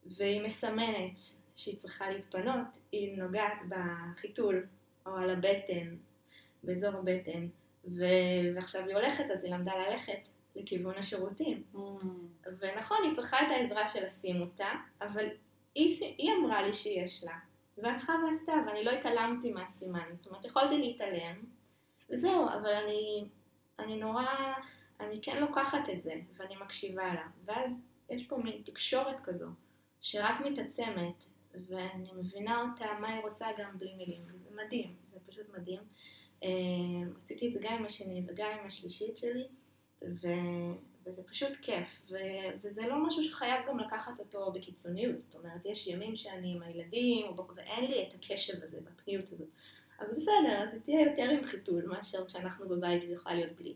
והיא 0.06 0.42
מסמנת 0.42 1.20
שהיא 1.56 1.78
צריכה 1.78 2.10
להתפנות, 2.10 2.68
היא 2.92 3.18
נוגעת 3.18 3.58
בחיתול 3.70 4.66
או 5.06 5.16
על 5.16 5.30
הבטן, 5.30 5.96
באזור 6.64 6.90
הבטן, 6.90 7.48
ועכשיו 8.56 8.86
היא 8.86 8.96
הולכת, 8.96 9.26
אז 9.34 9.44
היא 9.44 9.54
למדה 9.54 9.74
ללכת, 9.76 10.20
לכיוון 10.56 10.96
השירותים. 10.96 11.64
Mm. 11.76 11.78
ונכון, 12.60 12.98
היא 13.04 13.16
צריכה 13.16 13.38
את 13.42 13.48
העזרה 13.52 13.88
של 13.88 14.06
לשים 14.06 14.42
אותה, 14.42 14.70
אבל 15.02 15.26
היא, 15.76 16.16
היא 16.18 16.32
אמרה 16.40 16.62
לי 16.62 16.74
שיש 16.74 17.24
לה, 17.24 17.38
והלכה 17.78 18.14
ועשתה, 18.14 18.54
ואני 18.68 18.84
לא 18.84 18.92
התעלמתי 18.92 19.52
מהסימן, 19.52 20.10
זאת 20.14 20.28
אומרת, 20.28 20.46
יכולתי 20.46 20.78
להתעלם, 20.78 21.36
וזהו, 22.10 22.50
אבל 22.50 22.74
אני, 22.74 23.26
אני 23.80 23.96
נורא, 23.96 24.26
אני 25.00 25.20
כן 25.22 25.42
לוקחת 25.42 25.90
את 25.94 26.02
זה, 26.02 26.14
ואני 26.38 26.56
מקשיבה 26.56 27.14
לה, 27.14 27.28
ואז 27.46 27.72
יש 28.10 28.28
פה 28.28 28.38
מין 28.38 28.62
תקשורת 28.66 29.16
כזו, 29.24 29.48
שרק 30.02 30.42
מתעצמת, 30.46 31.26
ואני 31.68 32.10
מבינה 32.16 32.62
אותה, 32.62 32.86
מה 33.00 33.14
היא 33.14 33.24
רוצה 33.24 33.48
גם 33.58 33.80
בלי 33.80 33.94
מילים. 33.94 34.22
זה 34.44 34.50
מדהים, 34.66 34.96
זה 35.14 35.20
פשוט 35.28 35.46
מדהים. 35.58 35.80
אה, 36.44 36.50
עשיתי 37.24 37.48
את 37.48 37.54
זה 37.54 37.60
גם 37.62 37.74
עם 37.74 37.86
השני 37.86 38.24
וגם 38.28 38.50
עם 38.60 38.68
השלישית 38.68 39.18
שלי, 39.18 39.48
ו... 40.22 40.28
וזה 41.06 41.24
פשוט 41.24 41.52
כיף, 41.62 42.02
ו... 42.12 42.16
וזה 42.62 42.88
לא 42.88 43.08
משהו 43.08 43.24
שחייב 43.24 43.66
גם 43.68 43.80
לקחת 43.80 44.20
אותו 44.20 44.52
בקיצוניות, 44.52 45.20
זאת 45.20 45.36
אומרת, 45.36 45.66
יש 45.66 45.88
ימים 45.88 46.16
שאני 46.16 46.52
עם 46.56 46.64
הילדים, 46.64 47.26
ואין 47.56 47.92
לי 47.92 48.04
את 48.04 48.14
הקשב 48.16 48.64
הזה, 48.64 48.80
בפניות 48.82 49.32
הזאת. 49.32 49.48
אז 50.00 50.08
בסדר, 50.16 50.64
אז 50.64 50.74
היא 50.74 50.82
תהיה 50.82 51.02
יותר 51.02 51.30
עם 51.30 51.46
חיתול 51.46 51.86
מאשר 51.86 52.26
כשאנחנו 52.26 52.70
בבית 52.70 53.04
והיא 53.04 53.16
יכולה 53.16 53.36
להיות 53.36 53.52
בלי. 53.52 53.74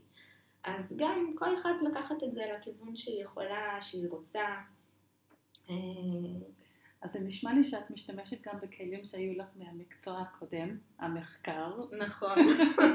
אז 0.63 0.93
גם 0.97 1.33
כל 1.37 1.57
אחת 1.57 1.75
לקחת 1.91 2.23
את 2.23 2.33
זה 2.33 2.41
לכיוון 2.57 2.95
שהיא 2.95 3.23
יכולה, 3.23 3.77
שהיא 3.81 4.09
רוצה. 4.09 4.45
אז 7.01 7.11
זה 7.11 7.19
נשמע 7.19 7.53
לי 7.53 7.63
שאת 7.63 7.91
משתמשת 7.91 8.47
גם 8.47 8.59
בכלים 8.61 9.05
שהיו 9.05 9.33
לך 9.33 9.47
מהמקצוע 9.55 10.19
הקודם, 10.19 10.77
המחקר. 10.99 11.71
נכון. 11.99 12.37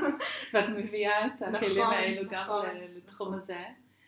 ואת 0.53 0.69
מביאה 0.77 1.27
את 1.27 1.43
הכלים 1.43 1.83
נכון, 1.83 1.95
האלו 1.95 2.23
גם 2.31 2.43
נכון, 2.43 2.67
לתחום 2.97 3.29
נכון. 3.29 3.39
הזה. 3.39 3.65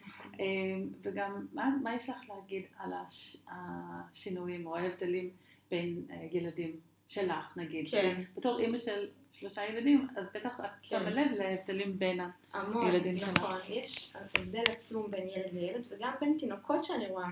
נכון. 0.09 0.33
אמ, 0.41 0.89
וגם, 1.03 1.47
מה, 1.53 1.71
מה 1.83 1.95
יש 1.95 2.09
לך 2.09 2.17
להגיד 2.29 2.63
על 2.79 2.93
הש, 2.93 3.37
השינויים 3.49 4.67
או 4.67 4.77
ההבדלים 4.77 5.31
בין 5.71 6.03
אה, 6.11 6.29
ילדים 6.33 6.77
שלך, 7.09 7.57
נגיד? 7.57 7.91
כן. 7.91 8.23
בתור 8.37 8.59
אימא 8.59 8.79
של 8.79 9.09
שלושה 9.33 9.65
ילדים, 9.65 10.09
אז 10.17 10.25
בטח 10.35 10.61
את 10.61 10.65
כן. 10.65 10.89
שמה 10.89 11.11
לב 11.11 11.33
להבדלים 11.33 11.99
בין 11.99 12.21
הילדים 12.53 13.15
שלך. 13.15 13.29
המון, 13.29 13.51
נכון. 13.51 13.61
יש 13.69 14.13
הבדל 14.15 14.65
עצום 14.69 15.11
בין 15.11 15.29
ילד 15.29 15.53
לילד, 15.53 15.87
וגם 15.89 16.13
בין 16.21 16.37
תינוקות 16.39 16.85
שאני 16.85 17.07
רואה. 17.07 17.29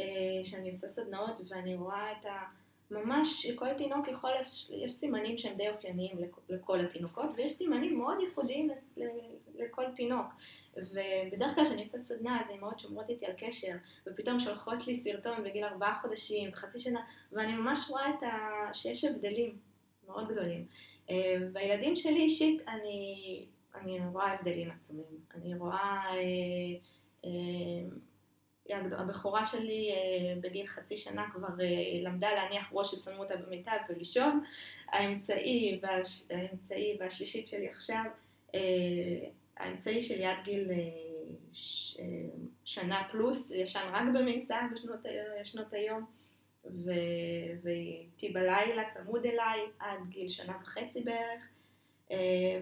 אה, 0.00 0.04
שאני 0.44 0.68
עושה 0.68 0.88
סדנאות 0.88 1.40
ואני 1.48 1.76
רואה 1.76 2.12
את 2.12 2.26
ה... 2.26 2.44
ממש 2.92 3.50
כל 3.50 3.74
תינוק 3.74 4.08
יכול, 4.08 4.30
יש 4.70 4.92
סימנים 4.92 5.38
שהם 5.38 5.56
די 5.56 5.68
אופייניים 5.68 6.16
לכל 6.48 6.80
התינוקות 6.80 7.30
ויש 7.36 7.52
סימנים 7.52 7.98
מאוד 7.98 8.20
ייחודיים 8.20 8.70
לכל 9.54 9.84
תינוק. 9.96 10.26
ובדרך 10.76 11.54
כלל 11.54 11.64
כשאני 11.64 11.82
עושה 11.82 11.98
סדנה 11.98 12.40
אז 12.40 12.50
האמהות 12.50 12.78
שומרות 12.78 13.10
איתי 13.10 13.26
על 13.26 13.32
קשר 13.38 13.72
ופתאום 14.06 14.40
שולחות 14.40 14.86
לי 14.86 14.94
סרטון 14.94 15.44
בגיל 15.44 15.64
ארבעה 15.64 15.98
חודשים 16.02 16.50
וחצי 16.52 16.78
שנה 16.78 17.00
ואני 17.32 17.52
ממש 17.52 17.90
רואה 17.90 18.10
את 18.10 18.22
ה... 18.22 18.74
שיש 18.74 19.04
הבדלים 19.04 19.58
מאוד 20.06 20.28
גדולים. 20.28 20.66
אה, 21.10 21.36
והילדים 21.52 21.96
שלי 21.96 22.20
אישית 22.20 22.68
אני, 22.68 23.44
אני 23.74 24.00
רואה 24.12 24.32
הבדלים 24.32 24.70
עצומים. 24.70 25.20
אני 25.34 25.54
רואה... 25.54 26.10
הבכורה 28.70 29.46
שלי 29.46 29.90
אה, 29.90 30.34
בגיל 30.40 30.66
חצי 30.66 30.96
שנה 30.96 31.26
כבר 31.32 31.60
אה, 31.60 32.00
למדה 32.02 32.32
להניח 32.34 32.68
ראש 32.72 32.94
ששמו 32.94 33.22
אותה 33.22 33.36
במיטה 33.36 33.72
ולישון. 33.88 34.44
האמצעי, 34.88 35.80
והש... 35.82 36.22
האמצעי 36.30 36.96
והשלישית 37.00 37.46
שלי 37.46 37.68
עכשיו, 37.68 38.04
אה, 38.54 38.60
האמצעי 39.56 40.02
שלי 40.02 40.26
עד 40.26 40.36
גיל 40.44 40.70
ש... 41.52 41.96
שנה 42.64 43.02
פלוס, 43.10 43.50
ישן 43.50 43.90
רק 43.92 44.04
במנסה 44.14 44.60
בשנות 44.74 45.00
שנות 45.44 45.72
היום, 45.72 46.04
ו... 46.64 46.90
ואיתי 47.62 48.28
בלילה 48.28 48.82
צמוד 48.94 49.26
אליי 49.26 49.60
עד 49.78 49.98
גיל 50.08 50.28
שנה 50.28 50.56
וחצי 50.62 51.00
בערך. 51.00 51.48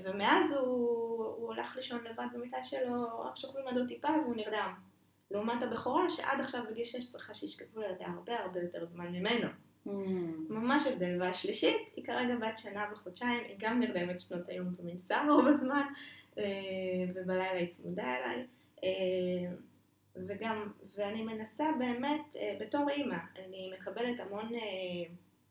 ומאז 0.05 0.53
הוא, 0.53 1.25
הוא 1.25 1.53
הלך 1.53 1.77
לישון 1.77 2.05
לבד 2.05 2.27
במיטה 2.35 2.65
שלו, 2.65 3.21
רק 3.21 3.37
שוכבים 3.37 3.69
עד 3.69 3.77
עוד 3.77 3.89
טיפה 3.89 4.09
והוא 4.09 4.37
נרדם. 4.37 4.75
לעומת 5.31 5.63
הבכורה 5.63 6.11
שעד 6.11 6.41
עכשיו 6.41 6.65
בגיל 6.71 6.85
6 6.85 7.13
צריכה 7.13 7.35
שישכבו 7.35 7.81
לידה 7.81 8.07
הרבה 8.07 8.41
הרבה 8.41 8.61
יותר 8.61 8.87
זמן 8.87 9.07
ממנו. 9.13 9.49
Mm. 9.87 9.91
ממש 10.49 10.87
הבדל. 10.87 11.17
והשלישית 11.23 11.77
היא 11.97 12.05
כרגע 12.05 12.37
בת 12.37 12.59
שנה 12.59 12.87
וחודשיים, 12.93 13.45
היא 13.45 13.57
גם 13.59 13.81
נרדמת 13.81 14.21
שנות 14.21 14.49
היום 14.49 14.75
במנסה 14.79 15.25
רוב 15.29 15.47
הזמן, 15.47 15.83
אה, 16.39 16.45
ובלילה 17.15 17.51
היא 17.51 17.69
צמודה 17.77 18.17
אליי. 18.17 18.47
אה, 18.85 19.53
וגם, 20.17 20.73
ואני 20.97 21.23
מנסה 21.23 21.65
באמת, 21.79 22.21
אה, 22.37 22.57
בתור 22.61 22.91
אימא, 22.91 23.17
אני 23.39 23.73
מקבלת 23.79 24.21
המון 24.21 24.49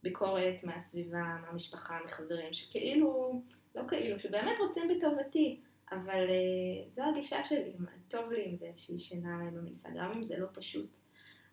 ביקורת 0.03 0.63
מהסביבה, 0.63 1.23
מהמשפחה, 1.41 1.99
מחברים, 2.05 2.53
שכאילו, 2.53 3.41
לא 3.75 3.81
כאילו, 3.87 4.19
שבאמת 4.19 4.57
רוצים 4.59 4.83
בטובתי. 4.87 5.59
אבל 5.91 6.27
uh, 6.27 6.89
זו 6.95 7.01
הגישה 7.03 7.43
שלי, 7.43 7.73
טוב 8.07 8.31
לי 8.31 8.45
עם 8.45 8.57
זה 8.57 8.71
שהיא 8.77 8.99
שינה 8.99 9.35
עליי 9.35 9.51
במנסה, 9.51 9.89
גם 9.95 10.11
אם 10.11 10.23
זה 10.23 10.37
לא 10.37 10.47
פשוט, 10.53 10.99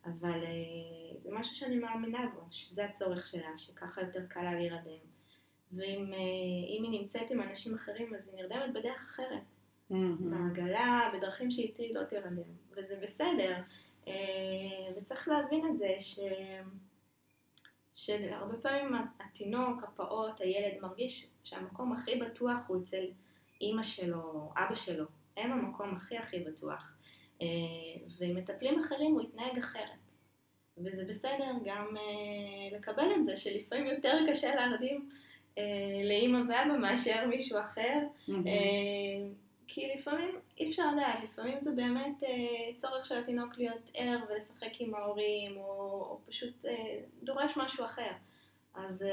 אבל 0.05 0.43
uh, 0.43 1.19
זה 1.23 1.29
משהו 1.33 1.57
שאני 1.57 1.79
מאמינה 1.79 2.27
בו, 2.35 2.41
שזה 2.51 2.85
הצורך 2.85 3.27
שלה, 3.27 3.59
שככה 3.59 4.01
יותר 4.01 4.27
קל 4.29 4.43
לה 4.43 4.55
להירדם. 4.55 5.07
ואם 5.73 6.13
uh, 6.13 6.17
היא 6.69 7.01
נמצאת 7.01 7.31
עם 7.31 7.43
אנשים 7.43 7.75
אחרים, 7.75 8.15
אז 8.15 8.29
היא 8.29 8.43
נרדמת 8.43 8.73
בדרך 8.75 9.03
אחרת. 9.11 9.43
בעגלה, 10.21 11.11
בדרכים 11.15 11.51
שאיתי 11.51 11.93
לא 11.93 12.05
תירדם, 12.05 12.51
וזה 12.71 12.99
בסדר. 13.03 13.57
Uh, 14.05 14.09
וצריך 14.97 15.29
להבין 15.29 15.67
את 15.67 15.79
זה, 15.79 15.97
ש... 16.01 16.21
שהרבה 17.97 18.57
פעמים 18.63 18.95
התינוק, 19.21 19.85
הפעוט, 19.85 20.41
הילד 20.41 20.81
מרגיש 20.83 21.31
שהמקום 21.45 21.93
הכי 21.93 22.21
בטוח 22.21 22.59
הוא 22.67 22.83
אצל 22.83 23.05
אימא 23.61 23.83
שלו, 23.83 24.53
אבא 24.57 24.75
שלו, 24.75 25.05
הם 25.37 25.53
המקום 25.53 25.95
הכי 25.95 26.19
הכי 26.19 26.39
בטוח. 26.41 26.97
אה, 27.43 27.47
ועם 28.19 28.37
מטפלים 28.37 28.81
אחרים 28.81 29.13
הוא 29.13 29.23
יתנהג 29.23 29.59
אחרת. 29.59 29.91
וזה 30.79 31.05
בסדר 31.09 31.53
גם 31.65 31.97
אה, 31.97 32.79
לקבל 32.79 33.09
את 33.17 33.25
זה 33.25 33.37
שלפעמים 33.37 33.87
יותר 33.87 34.19
קשה 34.31 34.55
להרדים 34.55 35.11
אה, 35.59 35.65
לאימא 36.05 36.39
ואבא 36.49 36.77
מאשר 36.79 37.27
מישהו 37.27 37.61
אחר. 37.61 37.99
כי 39.69 39.89
לפעמים 39.97 40.31
אי 40.59 40.71
אפשר 40.71 40.93
לדעת, 40.93 41.25
לפעמים 41.25 41.59
זה 41.61 41.71
באמת 41.71 42.23
צורך 42.77 43.07
של 43.07 43.19
התינוק 43.19 43.59
להיות 43.59 43.91
ער 43.95 44.19
ולשחק 44.29 44.81
עם 44.81 44.95
ההורים, 44.95 45.57
או, 45.57 45.63
או 46.11 46.21
פשוט 46.27 46.65
דורש 47.23 47.53
משהו 47.57 47.85
אחר. 47.85 48.11
אז 48.75 49.05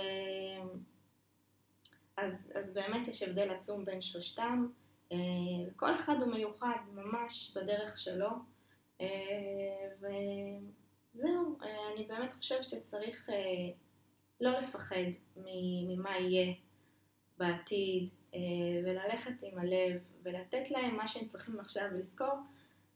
אז, 2.17 2.51
אז 2.55 2.73
באמת 2.73 3.07
יש 3.07 3.23
הבדל 3.23 3.51
עצום 3.51 3.85
בין 3.85 4.01
שלושתם, 4.01 4.67
אה, 5.11 5.17
וכל 5.67 5.95
אחד 5.95 6.15
הוא 6.21 6.33
מיוחד 6.33 6.77
ממש 6.93 7.57
בדרך 7.57 7.97
שלו, 7.99 8.29
אה, 9.01 9.07
וזהו, 9.97 11.57
אה, 11.63 11.93
אני 11.95 12.05
באמת 12.05 12.33
חושבת 12.33 12.63
שצריך 12.69 13.29
לא 14.41 14.59
לפחד 14.59 14.95
ממה 15.37 16.17
יהיה 16.17 16.53
בעתיד, 17.37 18.09
וללכת 18.85 19.31
עם 19.43 19.57
הלב, 19.59 20.01
ולתת 20.23 20.71
להם 20.71 20.95
מה 20.95 21.07
שהם 21.07 21.27
צריכים 21.27 21.59
עכשיו, 21.59 21.83
ולזכור 21.93 22.33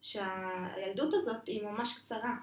שהילדות 0.02 1.14
הזאת 1.14 1.48
היא 1.48 1.64
ממש 1.64 2.00
קצרה. 2.00 2.36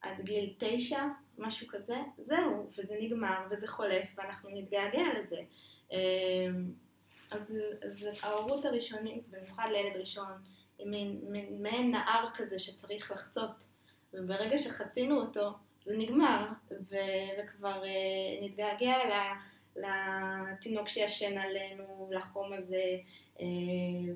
עד 0.00 0.20
גיל 0.20 0.54
תשע, 0.58 1.06
משהו 1.38 1.66
כזה, 1.68 1.96
זהו, 2.18 2.70
וזה 2.78 2.96
נגמר, 3.00 3.46
וזה 3.50 3.68
חולף, 3.68 4.08
ואנחנו 4.16 4.50
נתגעגע 4.52 5.02
לזה. 5.18 5.40
אמ, 5.92 6.72
אז, 7.30 7.54
אז 7.82 8.08
ההורות 8.22 8.64
הראשונית, 8.64 9.28
במיוחד 9.28 9.68
לילד 9.72 9.96
ראשון, 9.96 10.32
היא 10.78 10.86
מעין 11.58 11.90
נהר 11.90 12.28
כזה 12.34 12.58
שצריך 12.58 13.10
לחצות, 13.10 13.64
וברגע 14.14 14.58
שחצינו 14.58 15.20
אותו, 15.20 15.52
זה 15.84 15.96
נגמר, 15.96 16.46
ו, 16.70 16.96
וכבר 17.38 17.82
uh, 17.82 18.44
נתגעגע 18.44 18.96
לתינוק 19.76 20.88
שישן 20.88 21.38
עלינו, 21.38 22.10
לחום 22.12 22.52
הזה, 22.52 22.84
uh, 23.36 23.40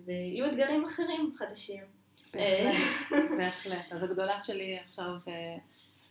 ויהיו 0.04 0.46
אתגרים 0.46 0.84
אחרים 0.84 1.32
חדשים. 1.37 1.84
בהחלט, 2.32 2.74
בהחלט. 3.38 3.92
אז 3.92 4.02
הגדולה 4.02 4.42
שלי 4.42 4.78
עכשיו 4.78 5.10
uh, 5.24 5.30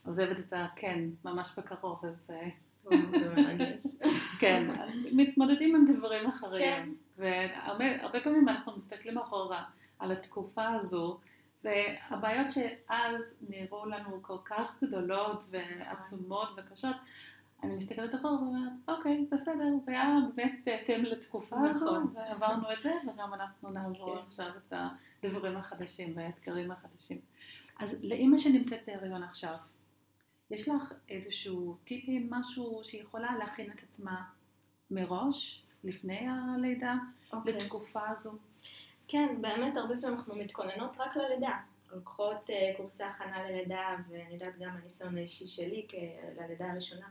עוזבת 0.07 0.39
את 0.39 0.53
הכן 0.55 1.09
ממש 1.25 1.49
בקרוב, 1.57 2.05
אז... 2.05 2.31
כן, 4.39 4.71
מתמודדים 5.11 5.75
עם 5.75 5.85
דברים 5.97 6.27
אחרים. 6.27 6.61
כן. 6.61 6.89
והרבה 7.17 8.19
פעמים 8.23 8.49
אנחנו 8.49 8.77
מסתכלים 8.77 9.17
אחורה 9.17 9.63
על 9.99 10.11
התקופה 10.11 10.67
הזו, 10.69 11.19
והבעיות 11.63 12.47
שאז 12.51 13.21
נראו 13.49 13.85
לנו 13.85 14.19
כל 14.21 14.37
כך 14.45 14.83
גדולות 14.83 15.43
ועצומות 15.49 16.49
וקשות, 16.57 16.95
אני 17.63 17.75
מסתכלת 17.75 18.15
אחורה 18.15 18.33
ואומרת, 18.33 18.71
אוקיי, 18.87 19.25
בסדר, 19.31 19.65
זה 19.85 19.91
היה 19.91 20.17
באמת 20.35 20.59
בהתאם 20.65 21.03
לתקופה 21.03 21.55
הזו, 21.69 21.85
נכון. 21.85 22.13
ועברנו 22.15 22.71
את 22.71 22.77
זה, 22.83 22.91
וגם 23.07 23.33
אנחנו 23.33 23.69
נעבור 23.69 24.15
כן. 24.15 24.21
עכשיו 24.27 24.47
את 24.67 24.73
הדברים 25.23 25.57
החדשים 25.57 26.13
והאתגרים 26.15 26.71
החדשים. 26.71 27.17
אז 27.79 28.03
לאימא 28.03 28.37
שנמצאת 28.37 28.79
בהריון 28.87 29.23
עכשיו, 29.23 29.55
יש 30.53 30.69
לך 30.69 30.93
איזשהו 31.09 31.77
טיפים, 31.83 32.27
משהו 32.29 32.81
שיכולה 32.83 33.37
להכין 33.37 33.71
את 33.71 33.83
עצמה 33.83 34.23
מראש, 34.91 35.63
לפני 35.83 36.27
הלידה, 36.27 36.93
okay. 36.93 37.35
אוקיי. 37.35 37.53
לתקופה 37.53 38.09
הזו? 38.09 38.31
כן, 39.07 39.41
באמת 39.41 39.77
הרבה 39.77 39.95
פעמים 40.01 40.17
אנחנו 40.17 40.35
מתכוננות 40.35 40.91
רק 40.97 41.17
ללידה. 41.17 41.59
לוקחות 41.91 42.49
uh, 42.49 42.77
קורסי 42.77 43.03
הכנה 43.03 43.49
ללידה, 43.49 43.95
ואני 44.09 44.33
יודעת 44.33 44.59
גם 44.59 44.69
הניסיון 44.81 45.17
האישי 45.17 45.47
שלי 45.47 45.87
ללידה 46.37 46.71
הראשונה, 46.71 47.07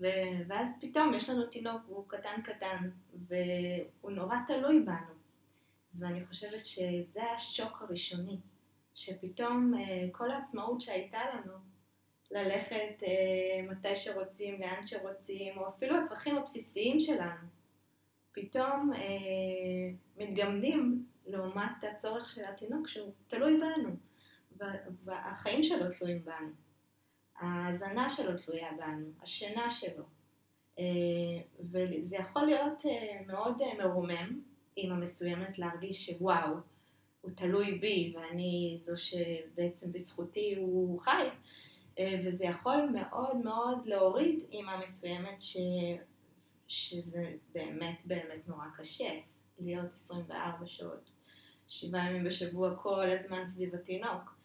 ו- 0.00 0.42
ואז 0.46 0.68
פתאום 0.80 1.14
יש 1.14 1.30
לנו 1.30 1.46
תינוק 1.46 1.82
והוא 1.88 2.04
קטן 2.08 2.42
קטן, 2.44 2.90
והוא 3.28 4.10
נורא 4.10 4.36
תלוי 4.46 4.82
בנו. 4.82 5.12
ואני 5.94 6.26
חושבת 6.26 6.66
שזה 6.66 7.22
השוק 7.34 7.82
הראשוני, 7.82 8.36
שפתאום 8.94 9.74
אה, 9.74 10.08
כל 10.12 10.30
העצמאות 10.30 10.80
שהייתה 10.80 11.18
לנו, 11.34 11.71
ללכת 12.32 13.02
אה, 13.02 13.62
מתי 13.70 13.96
שרוצים, 13.96 14.60
לאן 14.60 14.86
שרוצים, 14.86 15.58
או 15.58 15.68
אפילו 15.68 15.96
הצרכים 15.96 16.36
הבסיסיים 16.36 17.00
שלנו, 17.00 17.46
פתאום 18.32 18.92
אה, 18.94 19.00
מתגמדים 20.16 21.06
לעומת 21.26 21.84
הצורך 21.90 22.28
של 22.28 22.44
התינוק 22.44 22.88
שהוא 22.88 23.12
תלוי 23.26 23.60
בנו, 23.60 23.90
והחיים 25.04 25.64
שלו 25.64 25.86
תלויים 25.98 26.24
בנו, 26.24 26.50
ההאזנה 27.36 28.10
שלו 28.10 28.38
תלויה 28.38 28.68
בנו, 28.78 29.06
השינה 29.22 29.70
שלו. 29.70 30.04
אה, 30.78 30.84
וזה 31.60 32.16
יכול 32.16 32.42
להיות 32.46 32.86
אה, 32.86 33.20
מאוד 33.26 33.62
אה, 33.62 33.84
מרומם, 33.84 34.40
אימא 34.76 34.94
מסוימת, 34.94 35.58
להרגיש 35.58 36.10
שוואו, 36.10 36.54
הוא 37.20 37.30
תלוי 37.34 37.78
בי 37.78 38.14
ואני 38.16 38.78
זו 38.82 38.92
שבעצם 38.96 39.92
בזכותי 39.92 40.54
הוא 40.56 41.00
חי. 41.00 41.28
וזה 42.00 42.44
יכול 42.44 42.88
מאוד 42.92 43.36
מאוד 43.36 43.86
להוריד 43.86 44.44
אימא 44.52 44.82
מסוימת 44.82 45.42
ש... 45.42 45.56
שזה 46.68 47.34
באמת 47.54 48.06
באמת 48.06 48.48
נורא 48.48 48.64
קשה 48.76 49.10
להיות 49.58 49.92
24 49.92 50.66
שעות, 50.66 51.10
שבעה 51.68 52.10
ימים 52.10 52.24
בשבוע 52.24 52.76
כל 52.76 53.10
הזמן 53.10 53.48
סביב 53.48 53.74
התינוק. 53.74 54.36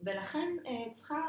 ולכן 0.00 0.56
צריכה, 0.92 1.20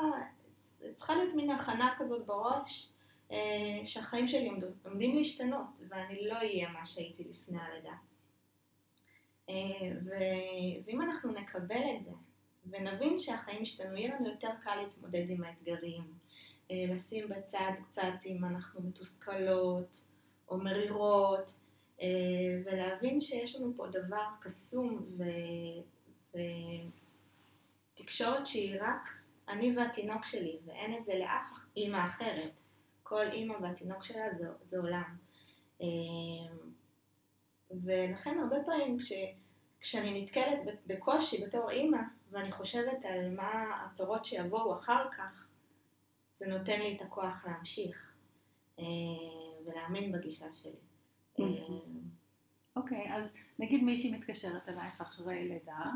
צריכה 0.96 1.16
להיות 1.16 1.36
מין 1.36 1.52
הכנה 1.52 1.96
כזאת 1.98 2.26
בראש 2.26 2.94
אה, 3.32 3.82
שהחיים 3.86 4.28
שלי 4.28 4.50
עומדים 4.86 5.16
להשתנות 5.16 5.68
ואני 5.90 6.28
לא 6.28 6.36
אהיה 6.36 6.70
מה 6.70 6.86
שהייתי 6.86 7.24
לפני 7.24 7.58
הלידה. 7.62 7.94
אה, 9.50 9.56
ואם 10.86 11.02
אנחנו 11.02 11.32
נקבל 11.32 11.84
את 11.98 12.06
זה 12.06 12.12
ונבין 12.72 13.20
שהחיים 13.20 13.62
השתנו, 13.62 13.98
יהיה 13.98 14.16
לנו 14.16 14.30
יותר 14.30 14.50
קל 14.64 14.76
להתמודד 14.76 15.26
עם 15.30 15.44
האתגרים, 15.44 16.04
אה, 16.72 16.86
לשים 16.90 17.30
בצד 17.30 17.72
קצת 17.84 18.26
אם 18.26 18.46
אנחנו 18.46 18.82
מתוסכלות 18.82 20.06
או 20.50 20.58
מרירות, 20.58 21.60
ולהבין 22.66 23.22
שיש 23.22 23.56
לנו 23.56 23.74
פה 23.76 23.88
דבר 23.88 24.26
קסום 24.42 25.06
ותקשורת 27.96 28.46
שהיא 28.46 28.76
רק 28.82 29.10
אני 29.50 29.78
והתינוק 29.78 30.26
שלי, 30.26 30.58
ואין 30.66 30.98
את 30.98 31.06
זה 31.06 31.14
לאף 31.16 31.48
אימא 31.78 32.06
אחרת. 32.06 32.52
כל 33.04 33.32
אימא 33.32 33.54
והתינוק 33.62 34.04
שלה 34.04 34.34
זה, 34.38 34.48
זה 34.64 34.78
עולם. 34.78 35.18
אמ, 35.82 36.58
ולכן 37.72 38.40
הרבה 38.40 38.56
פעמים 38.66 39.00
כש, 39.00 39.12
כשאני 39.82 40.22
נתקלת 40.22 40.60
בקושי 40.88 41.46
בתור 41.46 41.70
אימא, 41.70 41.98
ואני 42.32 42.52
חושבת 42.52 43.06
על 43.06 43.36
מה 43.36 43.76
הפירות 43.86 44.26
שיבואו 44.26 44.78
אחר 44.78 45.10
כך, 45.18 45.48
זה 46.34 46.48
נותן 46.48 46.80
לי 46.80 46.96
את 46.96 47.02
הכוח 47.02 47.46
להמשיך 47.46 48.14
אמ, 48.80 48.86
ולהאמין 49.66 50.12
בגישה 50.12 50.54
שלי. 50.54 50.72
אמ, 51.40 51.46
אוקיי, 52.76 53.06
okay, 53.06 53.14
אז 53.14 53.34
נגיד 53.60 53.84
מישהי 53.84 54.12
מתקשרת 54.12 54.70
אלייך 54.70 55.02
אחרי 55.02 55.48
לידה, 55.48 55.92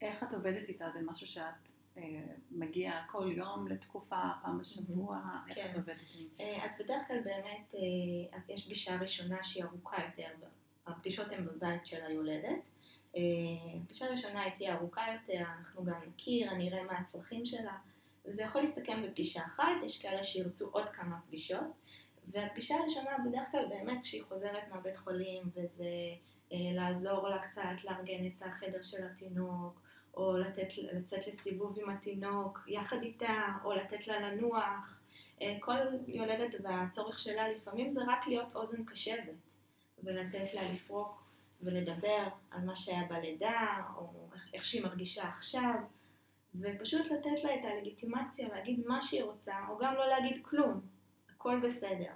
איך 0.00 0.22
את 0.22 0.32
עובדת 0.32 0.68
איתה? 0.68 0.90
זה 0.94 1.00
משהו 1.02 1.26
שאת 1.26 1.70
אה, 1.96 2.02
מגיע 2.50 3.02
כל 3.06 3.32
יום 3.36 3.68
לתקופה, 3.68 4.22
פעם 4.42 4.58
בשבוע, 4.58 5.20
איך 5.48 5.58
את 5.58 5.72
כן. 5.72 5.76
עובדת 5.76 5.96
עם 6.18 6.26
זה? 6.36 6.42
אה, 6.42 6.64
אז 6.64 6.70
בדרך 6.78 7.06
כלל 7.06 7.20
באמת 7.20 7.74
אה, 7.74 8.54
יש 8.54 8.64
פגישה 8.64 8.96
ראשונה 9.00 9.44
שהיא 9.44 9.64
ארוכה 9.64 9.96
יותר, 10.04 10.46
הפגישות 10.86 11.26
הן 11.32 11.44
בבית 11.44 11.86
של 11.86 12.04
היולדת. 12.06 12.58
הפגישה 13.10 14.06
הראשונה 14.06 14.42
היא 14.42 14.52
תהיה 14.56 14.74
ארוכה 14.74 15.02
יותר, 15.12 15.42
אנחנו 15.58 15.84
גם 15.84 16.00
נכיר, 16.08 16.50
אני 16.50 16.68
אראה 16.68 16.84
מה 16.84 16.98
הצרכים 16.98 17.46
שלה, 17.46 17.76
וזה 18.24 18.42
יכול 18.42 18.60
להסתכם 18.60 19.02
בפגישה 19.02 19.44
אחת, 19.46 19.64
יש 19.84 20.02
כאלה 20.02 20.24
שירצו 20.24 20.68
עוד 20.72 20.88
כמה 20.88 21.20
פגישות, 21.26 21.66
והפגישה 22.26 22.74
הראשונה 22.76 23.10
בדרך 23.26 23.50
כלל 23.50 23.66
באמת 23.68 24.02
כשהיא 24.02 24.22
חוזרת 24.24 24.68
מהבית 24.70 24.96
חולים, 24.96 25.42
וזה 25.54 25.84
לעזור 26.50 27.28
לה 27.28 27.38
קצת 27.38 27.84
לארגן 27.84 28.26
את 28.26 28.42
החדר 28.42 28.82
של 28.82 29.06
התינוק, 29.06 29.80
או 30.14 30.36
לתת, 30.36 30.68
לצאת 30.92 31.26
לסיבוב 31.26 31.78
עם 31.82 31.90
התינוק 31.90 32.64
יחד 32.68 33.02
איתה, 33.02 33.46
או 33.64 33.72
לתת 33.72 34.06
לה 34.06 34.20
לנוח. 34.20 35.00
אה, 35.42 35.56
כל 35.60 35.76
יולדת 36.06 36.54
והצורך 36.62 37.18
שלה 37.18 37.48
לפעמים 37.48 37.90
זה 37.90 38.00
רק 38.08 38.26
להיות 38.26 38.56
אוזן 38.56 38.84
קשבת, 38.84 39.34
ולתת 40.04 40.54
לה 40.54 40.72
לפרוק 40.72 41.27
ולדבר 41.62 42.28
על 42.50 42.60
מה 42.60 42.76
שהיה 42.76 43.04
בלידה, 43.08 43.82
או 43.96 44.28
איך 44.54 44.64
שהיא 44.64 44.82
מרגישה 44.82 45.28
עכשיו, 45.28 45.74
ופשוט 46.54 47.06
לתת 47.06 47.44
לה 47.44 47.54
את 47.54 47.60
הלגיטימציה 47.64 48.48
להגיד 48.48 48.80
מה 48.86 49.02
שהיא 49.02 49.22
רוצה, 49.22 49.54
או 49.68 49.78
גם 49.78 49.94
לא 49.94 50.08
להגיד 50.08 50.38
כלום, 50.42 50.80
הכל 51.34 51.60
בסדר. 51.60 52.12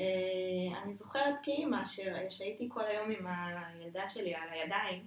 אה, 0.00 0.82
אני 0.82 0.94
זוכרת 0.94 1.34
כאימא 1.42 1.84
שהייתי 2.28 2.68
כל 2.68 2.84
היום 2.84 3.10
עם 3.10 3.26
הילדה 3.26 4.08
שלי 4.08 4.34
על 4.34 4.48
הידיים, 4.50 5.04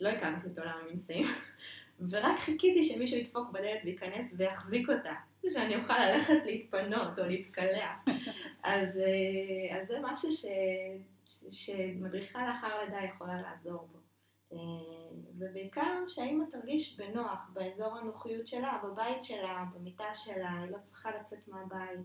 לא 0.00 0.08
הכרתי 0.08 0.46
את 0.46 0.58
עולם 0.58 0.78
המנסים, 0.82 1.26
ורק 2.10 2.38
חיכיתי 2.38 2.82
שמישהו 2.82 3.18
ידפוק 3.18 3.50
בדלת 3.50 3.80
וייכנס 3.84 4.34
ויחזיק 4.36 4.88
אותה, 4.90 5.14
שאני 5.48 5.76
אוכל 5.76 5.98
ללכת 5.98 6.44
להתפנות 6.44 7.18
או 7.18 7.24
להתקלח. 7.24 8.04
אז, 8.62 8.98
אה, 8.98 9.80
אז 9.80 9.88
זה 9.88 9.98
משהו 10.02 10.32
ש, 10.32 10.44
שמדריכה 11.50 12.48
לאחר 12.48 12.78
לידה 12.84 13.04
יכולה 13.04 13.42
לעזור 13.42 13.88
בו. 13.92 13.98
אה, 14.52 14.58
ובעיקר 15.38 16.04
שהאימא 16.08 16.44
תרגיש 16.50 17.00
בנוח 17.00 17.50
באזור 17.52 17.98
הנוחיות 17.98 18.46
שלה, 18.46 18.80
בבית 18.84 19.24
שלה, 19.24 19.64
במיטה 19.74 20.14
שלה, 20.14 20.60
היא 20.60 20.70
לא 20.70 20.78
צריכה 20.82 21.10
לצאת 21.20 21.48
מהבית. 21.48 22.00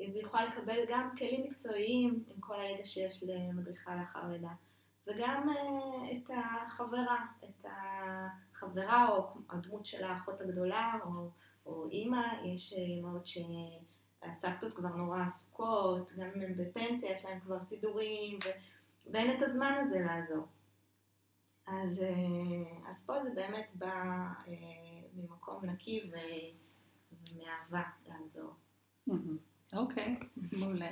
והיא 0.00 0.22
יכולה 0.22 0.44
לקבל 0.44 0.84
גם 0.88 1.10
כלים 1.18 1.44
מקצועיים 1.44 2.24
עם 2.28 2.40
כל 2.40 2.60
הידע 2.60 2.84
שיש 2.84 3.24
למדריכה 3.26 3.96
לאחר 3.96 4.28
לידה. 4.28 4.52
וגם 5.06 5.48
אה, 5.48 6.16
את 6.16 6.30
החברה, 6.34 7.26
את 7.44 7.64
החברה 7.64 9.08
או 9.08 9.34
הדמות 9.50 9.86
של 9.86 10.04
האחות 10.04 10.40
הגדולה 10.40 10.92
או, 11.04 11.30
או 11.66 11.88
אימא, 11.88 12.22
יש 12.44 12.74
אמהות 12.98 13.26
שהסבתות 14.20 14.74
כבר 14.74 14.88
נורא 14.88 15.22
עסוקות, 15.22 16.12
גם 16.12 16.28
אם 16.36 16.42
הן 16.42 16.54
בפנסיה 16.54 17.12
יש 17.12 17.24
להן 17.24 17.40
כבר 17.40 17.64
סידורים 17.64 18.38
ו... 18.44 18.48
ואין 19.12 19.36
את 19.36 19.42
הזמן 19.42 19.74
הזה 19.82 20.00
לעזור. 20.00 20.46
אז, 21.66 22.02
אה, 22.02 22.90
אז 22.90 23.06
פה 23.06 23.22
זה 23.22 23.30
באמת 23.34 23.72
בא 23.74 23.92
אה, 24.48 24.54
ממקום 25.14 25.64
נקי 25.64 26.10
ומאהבה 27.32 27.82
לעזור. 28.06 28.54
אוקיי, 29.72 30.16
מעולה. 30.52 30.90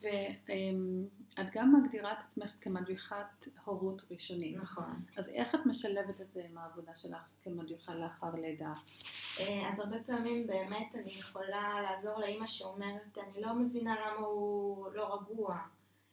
ואת 0.00 1.50
גם 1.52 1.74
מגדירה 1.80 2.12
את 2.12 2.18
עצמך 2.18 2.50
כמדריכת 2.60 3.48
הורות 3.64 4.02
ראשונית. 4.10 4.56
נכון. 4.56 5.02
אז 5.16 5.28
איך 5.28 5.54
את 5.54 5.60
משלבת 5.66 6.20
את 6.20 6.32
זה 6.32 6.42
עם 6.50 6.58
העבודה 6.58 6.94
שלך 6.94 7.22
כמדריכה 7.42 7.94
לאחר 7.94 8.34
לידה? 8.34 8.72
אה, 9.40 9.68
אז 9.68 9.78
הרבה 9.78 9.96
פעמים 10.06 10.46
באמת 10.46 10.94
אני 10.94 11.10
יכולה 11.10 11.80
לעזור 11.82 12.20
לאימא 12.20 12.46
שאומרת, 12.46 13.18
אני 13.18 13.42
לא 13.42 13.54
מבינה 13.54 13.94
למה 13.94 14.26
הוא 14.26 14.88
לא 14.92 15.14
רגוע, 15.14 15.58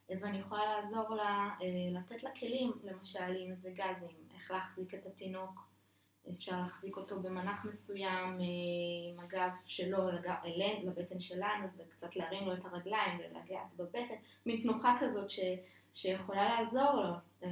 ואני 0.09 0.37
יכולה 0.37 0.75
לעזור 0.75 1.15
לה, 1.15 1.49
אה, 1.61 1.99
לתת 1.99 2.23
לה 2.23 2.29
כלים, 2.39 2.71
למשל 2.83 3.35
אם 3.45 3.55
זה 3.55 3.69
גזים, 3.69 4.17
איך 4.35 4.51
להחזיק 4.51 4.93
את 4.93 5.05
התינוק. 5.05 5.74
אפשר 6.33 6.59
להחזיק 6.61 6.97
אותו 6.97 7.19
במנח 7.19 7.65
מסוים 7.65 8.39
אה, 8.39 9.13
עם 9.13 9.19
הגב 9.19 9.49
שלו 9.65 10.09
אלינו, 10.45 10.89
לבטן 10.89 11.19
שלנו, 11.19 11.67
וקצת 11.77 12.15
להרים 12.15 12.45
לו 12.45 12.53
את 12.53 12.65
הרגליים 12.65 13.19
ולגעת 13.19 13.73
בבטן, 13.75 14.15
מין 14.45 14.61
תנוחה 14.61 14.95
כזאת 14.99 15.29
ש, 15.29 15.39
שיכולה 15.93 16.49
לעזור 16.49 16.91
לו 16.93 17.13
אה, 17.43 17.49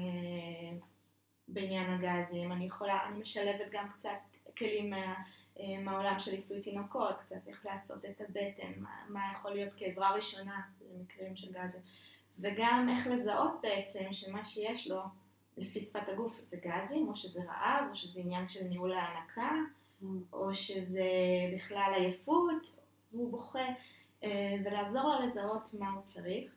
בעניין 1.48 1.90
הגזים. 1.94 2.52
אני 2.52 2.66
יכולה, 2.66 3.08
אני 3.08 3.20
משלבת 3.20 3.72
גם 3.72 3.90
קצת 3.90 4.10
כלים 4.58 4.90
מה, 4.90 5.14
אה, 5.60 5.82
מהעולם 5.84 6.20
של 6.20 6.32
עיסוי 6.32 6.62
תינוקות, 6.62 7.20
קצת 7.20 7.48
איך 7.48 7.66
לעשות 7.66 8.06
את 8.06 8.22
הבטן, 8.22 8.72
מה, 8.78 8.90
מה 9.10 9.22
יכול 9.34 9.52
להיות 9.52 9.74
כעזרה 9.78 10.12
ראשונה 10.16 10.62
למקרים 10.82 11.36
של 11.36 11.52
גזים, 11.52 11.82
וגם 12.40 12.88
איך 12.90 13.08
לזהות 13.08 13.60
בעצם 13.62 14.14
שמה 14.14 14.44
שיש 14.44 14.88
לו 14.88 15.02
לפי 15.58 15.82
שפת 15.82 16.10
הגוף 16.10 16.40
זה 16.46 16.58
גזים, 16.58 17.08
או 17.08 17.16
שזה 17.16 17.40
רעב, 17.44 17.90
או 17.90 17.96
שזה 17.96 18.20
עניין 18.20 18.48
של 18.48 18.64
ניהול 18.64 18.94
ההנקה, 18.94 19.52
mm. 20.02 20.06
או 20.34 20.56
שזה 20.56 21.10
בכלל 21.56 21.94
עייפות, 21.96 22.78
והוא 23.12 23.32
בוכה, 23.32 23.66
אה, 24.24 24.56
ולעזור 24.66 25.10
לה 25.10 25.26
לזהות 25.26 25.70
מה 25.80 25.90
הוא 25.90 26.02
צריך, 26.04 26.52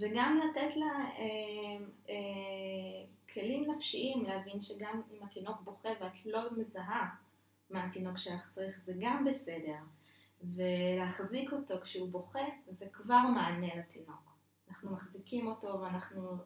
וגם 0.00 0.40
לתת 0.44 0.76
לה 0.76 0.86
אה, 0.86 1.84
אה, 2.08 3.04
כלים 3.34 3.70
נפשיים 3.70 4.24
להבין 4.24 4.60
שגם 4.60 5.02
אם 5.12 5.22
התינוק 5.22 5.60
בוכה 5.60 5.88
ואת 6.00 6.26
לא 6.26 6.40
מזהה 6.56 7.08
מה 7.70 7.84
התינוק 7.84 8.18
שלך 8.18 8.50
צריך, 8.54 8.80
זה 8.84 8.92
גם 9.00 9.24
בסדר. 9.24 9.78
ולהחזיק 10.42 11.52
אותו 11.52 11.74
כשהוא 11.82 12.08
בוכה 12.08 12.44
זה 12.68 12.86
כבר 12.92 13.22
מענה 13.34 13.76
לתינוק. 13.76 14.36
אנחנו 14.68 14.90
מחזיקים 14.90 15.46
אותו 15.46 15.80
ואנחנו 15.80 16.36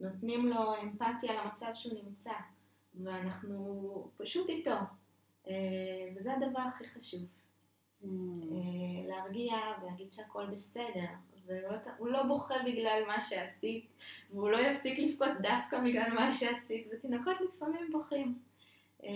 נותנים 0.00 0.48
לו 0.48 0.82
אמפתיה 0.82 1.42
למצב 1.42 1.66
שהוא 1.74 1.94
נמצא, 2.04 2.32
ואנחנו 2.94 4.10
פשוט 4.16 4.48
איתו, 4.48 4.76
אה, 5.48 5.54
וזה 6.16 6.32
הדבר 6.32 6.60
הכי 6.60 6.84
חשוב. 6.84 7.20
Mm. 7.20 8.06
אה, 8.06 9.08
להרגיע 9.08 9.54
ולהגיד 9.82 10.12
שהכל 10.12 10.46
בסדר, 10.46 11.06
והוא 11.46 12.08
לא 12.08 12.22
בוכה 12.22 12.54
בגלל 12.66 13.02
מה 13.06 13.20
שעשית, 13.20 13.86
והוא 14.30 14.50
לא 14.50 14.56
יפסיק 14.56 14.98
לבכות 14.98 15.28
דווקא 15.42 15.80
בגלל 15.80 16.12
מה 16.14 16.32
שעשית, 16.32 16.88
ותינוקות 16.92 17.36
לפעמים 17.40 17.92
בוכים. 17.92 18.38
אה, 19.04 19.08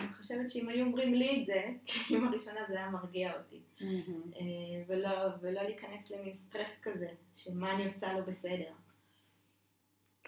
אני 0.00 0.14
חושבת 0.14 0.50
שאם 0.50 0.68
היו 0.68 0.86
אומרים 0.86 1.14
לי 1.14 1.40
את 1.40 1.46
זה, 1.46 1.70
כאימא 1.86 2.30
ראשונה 2.30 2.60
זה 2.68 2.74
היה 2.74 2.90
מרגיע 2.90 3.32
אותי. 3.38 3.60
Mm-hmm. 3.78 4.42
ולא, 4.86 5.10
ולא 5.40 5.62
להיכנס 5.62 6.10
למין 6.10 6.34
סטרס 6.34 6.80
כזה, 6.82 7.08
שמה 7.34 7.74
אני 7.74 7.84
עושה 7.84 8.12
לא 8.12 8.20
בסדר. 8.20 8.72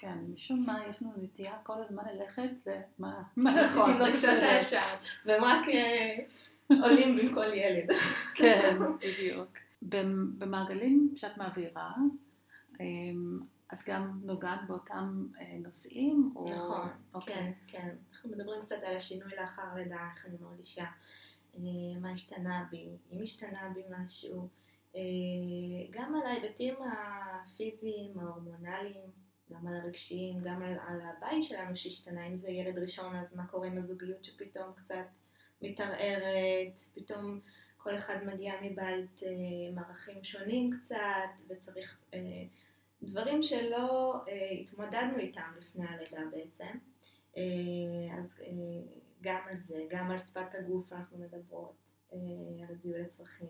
כן, 0.00 0.18
משום 0.34 0.66
מה 0.66 0.80
יש 0.90 1.02
לנו 1.02 1.12
נטייה 1.22 1.58
כל 1.62 1.82
הזמן 1.82 2.02
ללכת 2.14 2.50
למה 2.98 3.22
מה 3.36 3.64
נכון, 3.64 4.02
בסדר. 4.12 4.44
הישר, 4.44 4.96
והם 5.26 5.44
רק 5.44 5.64
עולים 6.82 7.34
כל 7.34 7.54
ילד. 7.54 7.88
כן, 8.34 8.76
בדיוק. 9.02 9.58
במ- 9.82 10.38
במעגלים 10.38 11.12
שאת 11.16 11.36
מעבירה, 11.36 11.92
אמ, 12.80 13.40
את 13.74 13.78
גם 13.86 14.20
נוגעת 14.24 14.60
באותם 14.66 15.26
אה, 15.40 15.56
נושאים? 15.62 16.32
או... 16.36 16.54
נכון, 16.56 16.88
אוקיי. 17.14 17.34
כן, 17.34 17.52
כן. 17.66 17.88
אנחנו 18.12 18.30
מדברים 18.30 18.62
קצת 18.62 18.76
על 18.86 18.96
השינוי 18.96 19.32
לאחר 19.40 19.74
לידה, 19.76 20.08
איך 20.16 20.26
אני 20.26 20.36
מרגישה, 20.40 20.84
אה, 21.54 21.60
מה 22.00 22.12
השתנה 22.12 22.64
בי, 22.70 22.88
אם 23.12 23.22
השתנה 23.22 23.68
בי 23.74 23.82
משהו, 23.98 24.48
אה, 24.96 25.00
גם 25.90 26.14
על 26.14 26.26
ההיבטים 26.26 26.74
הפיזיים, 26.82 28.18
ההורמונליים, 28.18 29.10
גם 29.50 29.66
על 29.66 29.74
הרגשיים, 29.76 30.40
גם 30.40 30.62
על, 30.62 30.76
על 30.88 31.00
הבית 31.00 31.44
שלנו 31.44 31.76
שהשתנה, 31.76 32.26
אם 32.26 32.36
זה 32.36 32.48
ילד 32.48 32.78
ראשון, 32.78 33.16
אז 33.16 33.36
מה 33.36 33.46
קורה 33.46 33.66
עם 33.66 33.78
הזוגיות 33.78 34.24
שפתאום 34.24 34.72
קצת 34.76 35.06
מתערערת, 35.62 36.80
פתאום 36.94 37.40
כל 37.82 37.96
אחד 37.96 38.16
מגיע 38.24 38.54
מבית 38.62 39.22
אה, 39.22 39.28
עם 39.68 39.78
ערכים 39.78 40.24
שונים 40.24 40.70
קצת, 40.70 41.30
וצריך 41.48 41.98
אה, 42.14 42.18
דברים 43.02 43.42
שלא 43.42 44.14
אה, 44.28 44.50
התמודדנו 44.50 45.18
איתם 45.18 45.52
לפני 45.58 45.86
הלידה 45.86 46.30
בעצם. 46.30 46.78
אז 48.18 48.42
גם 49.20 49.40
על 49.48 49.56
זה, 49.56 49.84
גם 49.88 50.10
על 50.10 50.18
שפת 50.18 50.54
הגוף 50.54 50.92
אנחנו 50.92 51.18
מדברות, 51.18 51.74
על 52.68 52.74
זיהוי 52.82 53.02
הצרכים, 53.02 53.48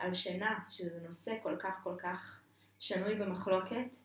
על 0.00 0.14
שינה, 0.14 0.58
שזה 0.68 1.00
נושא 1.00 1.32
כל 1.42 1.56
כך 1.58 1.80
כל 1.82 1.94
כך 1.98 2.40
שנוי 2.78 3.14
במחלוקת, 3.14 3.96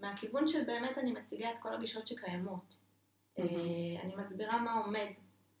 מהכיוון 0.00 0.48
של 0.48 0.64
באמת 0.64 0.98
אני 0.98 1.12
מציגה 1.12 1.50
את 1.50 1.58
כל 1.58 1.72
הגישות 1.72 2.06
שקיימות. 2.06 2.78
אה, 3.38 3.44
אני 4.02 4.16
מסבירה 4.16 4.58
מה 4.62 4.72
עומד 4.72 5.10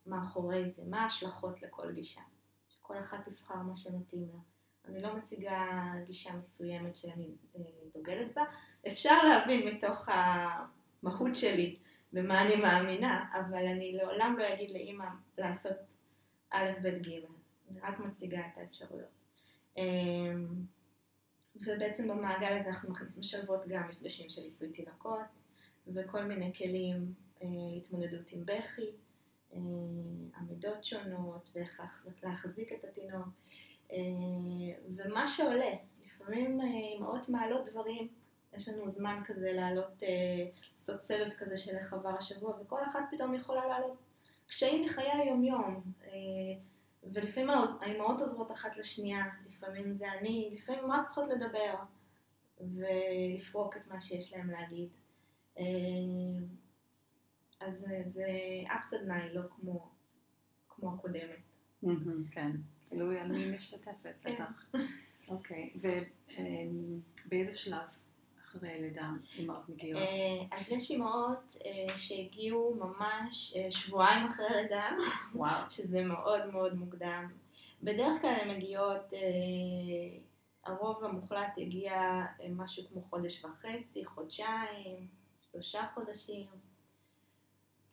מאחורי 0.06 0.70
זה, 0.70 0.82
מה 0.86 1.02
ההשלכות 1.02 1.62
לכל 1.62 1.92
גישה, 1.92 2.20
שכל 2.68 2.98
אחת 2.98 3.28
תבחר 3.28 3.54
מה 3.54 3.76
שמתאים 3.76 4.28
לה. 4.32 4.40
אני 4.88 5.02
לא 5.02 5.16
מציגה 5.16 5.66
גישה 6.06 6.32
מסוימת 6.32 6.96
שאני 6.96 7.30
אה, 7.56 7.60
דוגלת 7.94 8.34
בה. 8.34 8.42
אפשר 8.88 9.22
להבין 9.22 9.68
מתוך 9.68 10.08
המהות 10.08 11.36
שלי 11.36 11.76
במה 12.12 12.42
אני 12.42 12.56
מאמינה, 12.56 13.24
אבל 13.32 13.66
אני 13.66 13.92
לעולם 13.92 14.36
לא 14.38 14.54
אגיד 14.54 14.70
לאימא 14.70 15.06
לעשות 15.38 15.76
א', 16.50 16.70
ב', 16.82 16.88
ג'. 16.88 17.10
אני 17.70 17.80
רק 17.80 17.98
מציגה 18.00 18.40
את 18.40 18.58
האפשרויות. 18.58 19.18
אה, 21.66 21.74
ובעצם 21.74 22.08
במעגל 22.08 22.58
הזה 22.60 22.68
אנחנו 22.68 22.94
משלבות 23.18 23.68
גם 23.68 23.88
מפגשים 23.88 24.28
של 24.28 24.42
עיסוי 24.42 24.68
תינוקות 24.68 25.18
וכל 25.94 26.22
מיני 26.22 26.52
כלים 26.54 27.14
אה, 27.42 27.48
להתמודדות 27.74 28.32
עם 28.32 28.46
בכי, 28.46 28.90
אה, 29.54 29.58
עמידות 30.40 30.84
שונות 30.84 31.48
ואיך 31.54 31.80
להחזיק, 32.22 32.72
את 32.72 32.84
התינוק. 32.84 33.28
אה, 33.92 33.98
ומה 34.96 35.28
שעולה, 35.28 35.70
לפעמים 36.06 36.60
אה, 36.60 36.66
אימהות 36.66 37.28
מעלות 37.28 37.68
דברים, 37.68 38.08
יש 38.56 38.68
לנו 38.68 38.90
זמן 38.90 39.22
כזה 39.26 39.52
לעלות, 39.52 40.02
אה, 40.02 40.08
לעשות 40.78 41.02
סבב 41.02 41.30
כזה 41.38 41.56
של 41.56 41.76
איך 41.76 41.92
עבר 41.92 42.16
השבוע, 42.18 42.60
וכל 42.60 42.80
אחת 42.84 43.00
פתאום 43.10 43.34
יכולה 43.34 43.66
לעלות 43.66 43.96
קשיים 44.46 44.84
מחיי 44.84 45.10
היומיום, 45.12 45.82
אה, 46.04 46.10
ולפעמים 47.12 47.50
האימהות 47.80 48.20
עוזרות 48.20 48.52
אחת 48.52 48.76
לשנייה, 48.76 49.24
לפעמים 49.58 49.92
זה 49.92 50.12
אני, 50.12 50.50
לפעמים 50.54 50.90
רק 50.90 51.06
צריכות 51.06 51.28
לדבר 51.30 51.74
ולפרוק 52.60 53.76
את 53.76 53.86
מה 53.86 54.00
שיש 54.00 54.32
להם 54.32 54.50
להגיד. 54.50 54.88
אה, 55.58 55.64
אז 57.60 57.84
זה- 58.06 58.26
אף 58.66 58.84
סדנה 58.84 59.22
היא 59.24 59.30
לא 59.34 59.42
כמו, 59.56 59.88
כמו 60.68 60.94
הקודמת. 60.94 61.38
כן, 62.30 62.50
על 63.20 63.32
מי 63.32 63.50
משתתפת, 63.56 64.14
כן. 64.22 64.34
בטח. 64.34 64.64
אוקיי, 65.28 65.70
ובאיזה 67.26 67.52
שלב 67.58 67.88
אחרי 68.44 68.70
הלידה 68.72 69.10
אימהות 69.38 69.68
מגיעות? 69.68 70.02
אה, 70.02 70.58
אז 70.58 70.70
יש 70.72 70.90
אימהות 70.90 71.56
אה, 71.66 71.98
שהגיעו 71.98 72.74
ממש 72.74 73.56
שבועיים 73.70 74.26
אחרי 74.26 74.46
הלידה. 74.46 74.88
שזה 75.70 76.04
מאוד 76.04 76.46
מאוד 76.52 76.74
מוקדם. 76.74 77.28
בדרך 77.82 78.20
כלל 78.20 78.34
הן 78.40 78.56
מגיעות, 78.56 79.14
אה, 79.14 80.18
הרוב 80.64 81.04
המוחלט 81.04 81.52
הגיע 81.56 81.92
אה, 81.92 82.48
משהו 82.50 82.82
כמו 82.88 83.02
חודש 83.02 83.44
וחצי, 83.44 84.04
חודשיים, 84.04 85.08
שלושה 85.40 85.86
חודשים. 85.94 86.46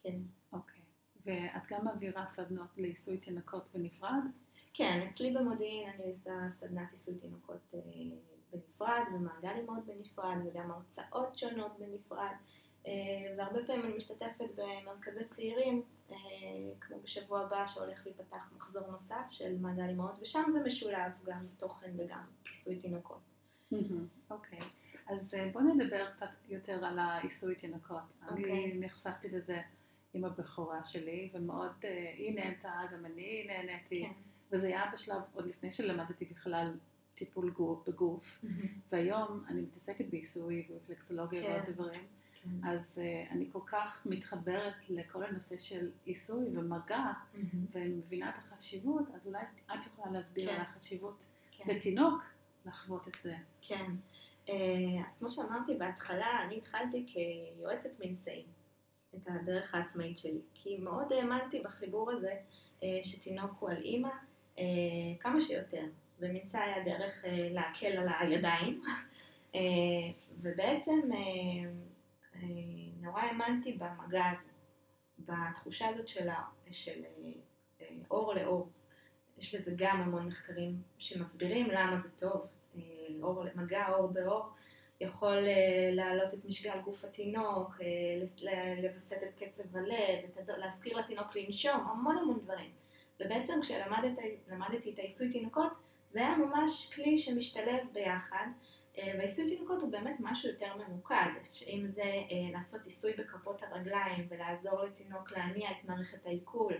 כן. 0.04 0.19
אוקיי. 0.54 0.82
ואת 1.26 1.62
גם 1.69 1.86
מעבירה 1.86 2.26
סדנות 2.30 2.78
לעיסוי 2.78 3.17
תינוקות 3.17 3.67
בנפרד? 3.74 4.24
כן, 4.74 5.08
אצלי 5.10 5.34
במודיעין 5.34 5.89
אני 5.89 6.08
עושה 6.08 6.32
סדנת 6.50 6.91
עיסוי 6.91 7.15
תינוקות 7.15 7.74
אה, 7.74 7.80
בנפרד, 8.52 9.04
ומעגל 9.15 9.56
אימהות 9.56 9.86
בנפרד, 9.86 10.36
וגם 10.45 10.71
הרצאות 10.71 11.38
שונות 11.38 11.80
בנפרד, 11.80 12.36
והרבה 13.38 13.65
פעמים 13.67 13.86
אני 13.86 13.98
משתתפת 13.98 14.50
במרכזי 14.56 15.26
צעירים, 15.30 15.84
אה, 16.12 16.17
כמו 16.82 17.00
בשבוע 17.04 17.41
הבא 17.41 17.67
שהולך 17.67 18.06
להיפתח 18.06 18.52
מחזור 18.56 18.91
נוסף 18.91 19.26
של 19.30 19.58
מעגל 19.58 19.88
אימהות, 19.89 20.17
ושם 20.21 20.43
זה 20.50 20.63
משולב 20.63 21.12
גם 21.26 21.45
תוכן 21.58 21.91
וגם 21.98 22.24
עיסוי 22.50 22.76
תינוקות. 22.76 23.21
אוקיי. 24.32 24.60
אז 25.08 25.34
אה, 25.34 25.50
בוא 25.54 25.62
נדבר 25.62 26.12
קצת 26.12 26.30
יותר 26.50 26.86
על 26.86 27.00
העיסוי 27.00 27.56
תינוקות. 27.56 28.04
אני 28.30 28.41
אוקיי. 28.41 28.78
נחשפתי 28.80 29.30
לזה 29.30 29.62
עם 30.13 30.26
הבכורה 30.26 30.86
שלי, 30.86 31.30
ומאוד, 31.34 31.71
אה, 31.84 32.13
היא 32.17 32.36
נהנתה, 32.36 32.82
גם 32.93 33.06
אני 33.06 33.48
נהניתי, 33.48 34.06
כן. 34.06 34.12
וזה 34.52 34.67
היה 34.67 34.91
בשלב, 34.93 35.21
עוד 35.34 35.45
לפני 35.48 35.71
שלמדתי 35.71 36.26
בכלל 36.26 36.74
טיפול 37.15 37.50
גוף, 37.50 37.88
בגוף, 37.88 38.39
והיום 38.91 39.43
אני 39.48 39.62
מתעסקת 39.62 40.06
בעיסוי 40.10 40.67
ורפלקסולוגיה 40.69 41.41
כן. 41.41 41.52
ועוד 41.52 41.76
דברים, 41.76 42.02
אז 42.63 42.79
uh, 42.95 43.31
אני 43.31 43.49
כל 43.51 43.60
כך 43.65 44.01
מתחברת 44.05 44.73
לכל 44.89 45.23
הנושא 45.23 45.55
של 45.60 45.89
עיסוי 46.05 46.58
ומגע, 46.58 47.03
ואני 47.71 47.89
מבינה 47.89 48.29
את 48.29 48.36
החשיבות, 48.38 49.03
אז 49.15 49.27
אולי 49.27 49.43
את 49.67 49.86
יכולה 49.86 50.12
להסביר 50.12 50.49
כן. 50.49 50.55
על 50.55 50.62
החשיבות 50.62 51.25
כן. 51.51 51.63
לתינוק 51.67 52.23
לחוות 52.65 53.08
את 53.08 53.13
זה. 53.23 53.36
כן. 53.62 53.91
אה, 54.49 54.55
אז 54.99 55.17
כמו 55.19 55.29
שאמרתי 55.29 55.75
בהתחלה, 55.75 56.43
אני 56.45 56.58
התחלתי 56.58 57.05
כיועצת 57.08 58.05
מנשאים 58.05 58.45
את 59.15 59.27
הדרך 59.27 59.75
העצמאית 59.75 60.17
שלי, 60.17 60.41
כי 60.53 60.77
מאוד 60.77 61.13
האמנתי 61.13 61.60
בחיבור 61.60 62.12
הזה 62.12 62.36
אה, 62.84 62.99
שתינוק 63.03 63.51
הוא 63.60 63.69
על 63.69 63.77
אימא 63.77 64.10
כמה 65.19 65.41
שיותר, 65.41 65.86
ומנשא 66.19 66.58
היה 66.58 66.84
דרך 66.86 67.23
להקל 67.27 67.97
על 67.97 68.08
הידיים, 68.19 68.81
ובעצם 70.41 70.99
נורא 73.02 73.21
האמנתי 73.21 73.74
במגע 73.74 74.26
הזה, 74.26 74.52
בתחושה 75.19 75.88
הזאת 75.89 76.08
של, 76.08 76.30
ה- 76.30 76.50
של 76.71 77.04
אה, 77.06 77.32
אה, 77.82 77.88
אור 78.12 78.34
לאור. 78.34 78.69
יש 79.38 79.56
לזה 79.56 79.71
גם 79.76 80.02
המון 80.02 80.28
מחקרים 80.28 80.82
שמסבירים 80.98 81.67
למה 81.71 81.98
זה 81.98 82.10
טוב. 82.12 82.48
אה, 82.76 82.82
אור, 83.21 83.43
מגע 83.56 83.89
אור 83.89 84.08
באור 84.08 84.45
יכול 85.02 85.38
אה, 85.48 85.89
להעלות 85.91 86.34
את 86.34 86.45
משגל 86.45 86.80
גוף 86.84 87.06
התינוק, 87.06 87.82
אה, 87.82 88.52
לווסת 88.82 89.17
את 89.24 89.43
קצב 89.43 89.78
הלב, 89.78 90.50
להזכיר 90.58 90.98
לתינוק 90.98 91.36
לנשום, 91.36 91.88
המון 91.91 92.17
המון 92.17 92.39
דברים. 92.39 92.71
ובעצם 93.19 93.60
כשלמדתי 93.62 94.93
את 94.93 95.00
העיסוי 95.00 95.30
תינוקות, 95.32 95.71
זה 96.12 96.19
היה 96.19 96.38
ממש 96.38 96.93
כלי 96.95 97.17
שמשתלב 97.17 97.88
ביחד, 97.93 98.45
אה, 98.45 98.52
והעיסוי 98.97 99.47
תינוקות 99.47 99.81
הוא 99.81 99.91
באמת 99.91 100.15
משהו 100.19 100.49
יותר 100.49 100.75
ממוקד, 100.75 101.29
אם 101.67 101.86
זה 101.89 102.01
אה, 102.01 102.51
לעשות 102.53 102.81
עיסוי 102.86 103.13
בכפות 103.13 103.63
הרגליים 103.63 104.27
ולעזור 104.29 104.84
לתינוק 104.84 105.31
להניע 105.31 105.71
את 105.71 105.86
מערכת 105.86 106.25
העיכול, 106.25 106.73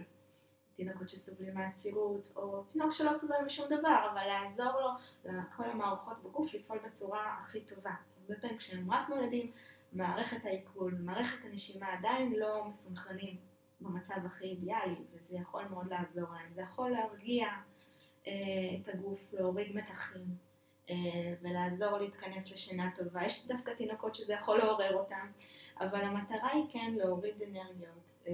תינוקות 0.75 1.10
שסובלים 1.10 1.54
מעצירות, 1.54 2.32
או 2.36 2.63
תינוק 2.63 2.91
שלא 2.91 3.13
סובל 3.13 3.45
משום 3.45 3.65
דבר, 3.69 4.10
אבל 4.12 4.28
לעזור 4.28 4.82
לו, 4.82 4.89
לכל 5.25 5.63
המערכות 5.63 6.23
בגוף, 6.23 6.54
לפעול 6.54 6.80
בצורה 6.80 7.38
הכי 7.41 7.62
טובה. 7.62 7.93
הרבה 8.21 8.41
פעמים 8.41 8.58
כשהם 8.58 8.91
רק 8.91 9.10
נולדים, 9.10 9.51
מערכת 9.93 10.45
העיכול, 10.45 10.97
מערכת 10.99 11.45
הנשימה 11.45 11.93
עדיין 11.93 12.34
לא 12.34 12.65
מסונכרנים 12.65 13.38
במצב 13.82 14.25
הכי 14.25 14.45
אידיאלי, 14.45 14.95
וזה 15.13 15.36
יכול 15.36 15.65
מאוד 15.65 15.88
לעזור 15.89 16.34
להם. 16.34 16.54
זה 16.54 16.62
יכול 16.62 16.89
להרגיע 16.89 17.47
אה, 18.28 18.34
את 18.82 18.89
הגוף, 18.89 19.34
להוריד 19.34 19.75
מתחים, 19.75 20.21
אה, 20.21 20.45
ולעזור 21.41 21.98
להתכנס 21.98 22.52
לשינה 22.52 22.89
טובה. 22.95 23.26
יש 23.26 23.48
דווקא 23.48 23.71
תינוקות 23.71 24.15
שזה 24.15 24.34
יכול 24.34 24.58
לעורר 24.58 24.93
אותם, 24.93 25.28
אבל 25.80 26.02
המטרה 26.02 26.52
היא 26.54 26.63
כן 26.69 26.93
להוריד 26.98 27.41
אנרגיות. 27.41 28.12
אה, 28.28 28.34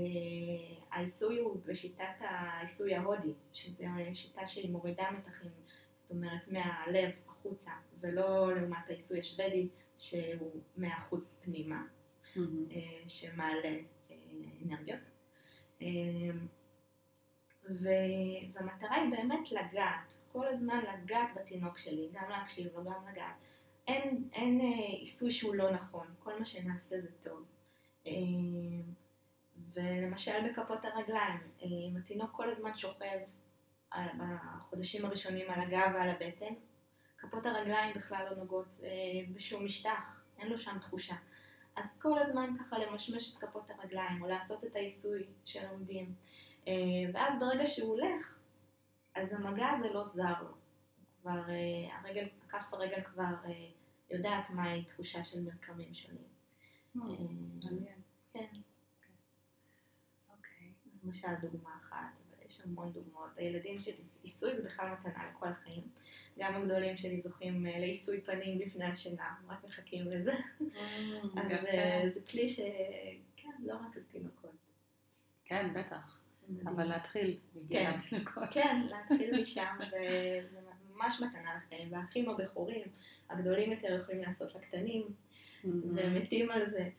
העיסוי 0.91 1.39
הוא 1.39 1.57
בשיטת 1.65 2.03
העיסוי 2.19 2.95
ההודי, 2.95 3.33
שזו 3.53 3.83
שיטה 4.13 4.47
שהיא 4.47 4.71
מורידה 4.71 5.11
מתחים, 5.11 5.51
זאת 5.97 6.11
אומרת 6.11 6.47
מהלב 6.47 7.11
החוצה, 7.27 7.71
ולא 7.99 8.55
לעומת 8.55 8.89
העיסוי 8.89 9.19
השוודי 9.19 9.69
שהוא 9.97 10.61
מהחוץ 10.77 11.39
פנימה, 11.41 11.83
mm-hmm. 12.35 12.39
שמעלה 13.07 13.77
אנרגיות. 14.65 15.07
והמטרה 17.69 18.95
היא 18.95 19.11
באמת 19.11 19.51
לגעת, 19.51 20.13
כל 20.31 20.47
הזמן 20.47 20.83
לגעת 20.93 21.29
בתינוק 21.35 21.77
שלי, 21.77 22.09
גם 22.13 22.29
להקשיב 22.29 22.67
לו, 22.75 22.83
גם 22.83 23.07
לגעת. 23.11 23.43
אין, 23.87 24.29
אין 24.33 24.61
אה, 24.61 24.87
עיסוי 24.87 25.31
שהוא 25.31 25.55
לא 25.55 25.71
נכון, 25.71 26.07
כל 26.19 26.39
מה 26.39 26.45
שנעשה 26.45 27.01
זה 27.01 27.11
טוב. 27.21 27.45
אה, 28.07 28.11
ולמשל 29.73 30.49
בכפות 30.49 30.85
הרגליים, 30.85 31.39
אה, 31.61 31.67
אם 31.89 31.97
התינוק 31.97 32.31
כל 32.31 32.49
הזמן 32.49 32.77
שוכב 32.77 33.17
בחודשים 34.17 35.05
הראשונים 35.05 35.49
על 35.49 35.61
הגב 35.61 35.91
ועל 35.93 36.09
הבטן, 36.09 36.53
כפות 37.17 37.45
הרגליים 37.45 37.93
בכלל 37.95 38.25
לא 38.29 38.37
נוגעות 38.37 38.75
בשום 39.35 39.65
משטח, 39.65 40.21
אין 40.39 40.49
לו 40.49 40.59
שם 40.59 40.77
תחושה. 40.81 41.15
אז 41.75 41.99
כל 42.01 42.19
הזמן 42.19 42.53
ככה 42.59 42.77
למשמש 42.79 43.33
את 43.33 43.37
כפות 43.43 43.69
הרגליים, 43.69 44.21
או 44.21 44.27
לעשות 44.27 44.63
את 44.63 44.75
העיסוי 44.75 45.23
של 45.45 45.65
עומדים. 45.69 46.13
ואז 47.13 47.33
ברגע 47.39 47.65
שהוא 47.65 47.89
הולך, 47.89 48.39
אז 49.15 49.33
המגע 49.33 49.69
הזה 49.69 49.89
לא 49.89 50.07
זר 50.07 50.41
לו. 50.41 50.61
כבר, 51.21 51.41
הרגל, 51.91 52.27
כף 52.49 52.73
הרגל 52.73 53.01
כבר 53.03 53.33
יודעת 54.11 54.49
מהי 54.49 54.83
תחושה 54.83 55.23
של 55.23 55.41
מרקמים 55.41 55.93
שונים. 55.93 56.31
אה, 56.95 57.01
מעניין. 57.01 58.01
כן. 58.33 58.47
אוקיי. 60.29 60.71
למשל 61.03 61.27
דוגמה 61.41 61.77
אחת, 61.81 62.13
יש 62.45 62.61
המון 62.61 62.91
דוגמאות. 62.91 63.37
הילדים 63.37 63.81
שלי, 63.81 64.03
עיסוי 64.23 64.55
זה 64.55 64.63
בכלל 64.63 64.91
מתנה 64.91 65.31
לכל 65.31 65.47
החיים. 65.47 65.83
גם 66.39 66.55
הגדולים 66.55 66.97
שלי 66.97 67.21
זוכים 67.21 67.67
אה, 67.67 67.79
לעיסוי 67.79 68.21
פנים 68.21 68.59
לפני 68.59 68.85
השינה, 68.85 69.35
רק 69.47 69.63
מחכים 69.63 70.11
לזה. 70.11 70.33
אה, 70.75 71.21
אז 71.41 72.13
זה 72.13 72.21
כלי 72.31 72.49
ש... 72.49 72.59
כן, 73.37 73.49
לא 73.59 73.73
רק 73.73 73.95
לתינוקות. 73.95 74.55
כן, 75.45 75.73
בטח. 75.73 76.20
אבל 76.65 76.85
להתחיל 76.85 77.39
מגיל 77.55 77.87
התינוקות. 77.87 78.43
כן, 78.51 78.87
להתחיל 78.89 79.35
משם, 79.41 79.75
וזה 79.87 80.59
ממש 80.95 81.21
מתנה 81.21 81.55
לחיים. 81.57 81.93
והאחים 81.93 82.29
הבכורים, 82.29 82.87
הגדולים 83.29 83.71
יותר 83.71 83.99
יכולים 84.01 84.21
לעשות 84.21 84.55
לקטנים. 84.55 85.07
והם 85.63 86.15
מתים 86.15 86.51
על 86.51 86.69
זה. 86.69 86.89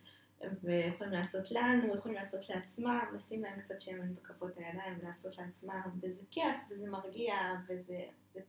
ויכולים 0.63 1.13
לעשות 1.13 1.51
לנו, 1.51 1.95
יכולים 1.97 2.17
לעשות 2.17 2.49
לעצמם, 2.49 3.05
לשים 3.15 3.43
להם 3.43 3.61
קצת 3.61 3.81
שמן 3.81 4.15
בכפות 4.15 4.57
הידיים 4.57 4.99
ולעשות 5.03 5.39
לעצמם, 5.39 5.91
וזה 6.03 6.23
כיף, 6.31 6.57
וזה 6.71 6.91
מרגיע, 6.91 7.35
וזה 7.69 8.01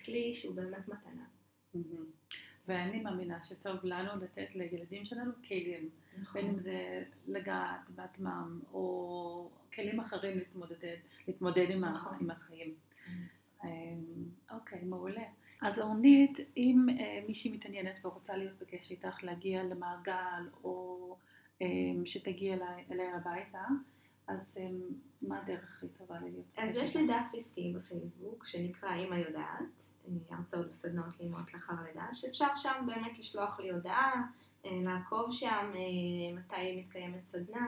כלי 0.05 0.33
שהוא 0.33 0.55
באמת 0.55 0.87
מתנה. 0.87 1.25
Mm-hmm. 1.75 2.22
ואני 2.67 3.01
מאמינה 3.01 3.43
שטוב 3.43 3.75
לנו 3.83 4.11
לתת 4.23 4.55
לילדים 4.55 5.05
שלנו 5.05 5.31
כלים, 5.47 5.89
נכון. 6.21 6.41
בין 6.41 6.51
אם 6.51 6.59
זה 6.59 7.03
לגעת 7.27 7.89
בעצמם, 7.89 8.59
או 8.73 9.49
כלים 9.73 9.99
אחרים 9.99 10.37
להתמודד, 10.37 10.97
להתמודד 11.27 11.65
עם, 11.69 11.85
נכון. 11.85 12.17
עם 12.21 12.31
החיים. 12.31 12.73
Mm-hmm. 12.73 13.65
אוקיי, 14.51 14.83
מעולה. 14.83 15.23
אז 15.61 15.79
אורנית, 15.79 16.37
אם 16.57 16.85
אה, 16.99 17.19
מישהי 17.27 17.51
מתעניינת 17.51 18.05
ורוצה 18.05 18.37
להיות 18.37 18.59
בקשר 18.61 18.91
איתך, 18.91 19.23
להגיע 19.23 19.63
למעגל, 19.63 20.49
או 20.63 21.17
אה, 21.61 21.67
שתגיע 22.05 22.55
אליה 22.91 23.15
הביתה, 23.15 23.63
אז 24.27 24.57
אה, 24.57 24.67
מה 25.21 25.39
הדרך 25.39 25.63
הכי 25.63 25.87
טובה 25.87 26.19
להיות 26.19 26.45
בקשר? 26.51 26.61
אז 26.61 26.75
יש 26.75 26.95
לי 26.95 27.07
דף 27.07 27.37
עסקי 27.37 27.73
בפייסבוק, 27.75 28.47
שנקרא 28.47 28.95
אמא 28.95 29.15
יודעת, 29.15 29.83
הרצאות 30.29 30.67
וסדנאות 30.69 31.19
לאמהות 31.19 31.53
לאחר 31.53 31.73
לידה, 31.83 32.07
שאפשר 32.13 32.47
שם 32.55 32.85
באמת 32.87 33.19
לשלוח 33.19 33.59
לי 33.59 33.71
הודעה, 33.71 34.27
לעקוב 34.65 35.31
שם 35.31 35.73
מתי 36.35 36.81
מתקיימת 36.81 37.25
סדנה, 37.25 37.67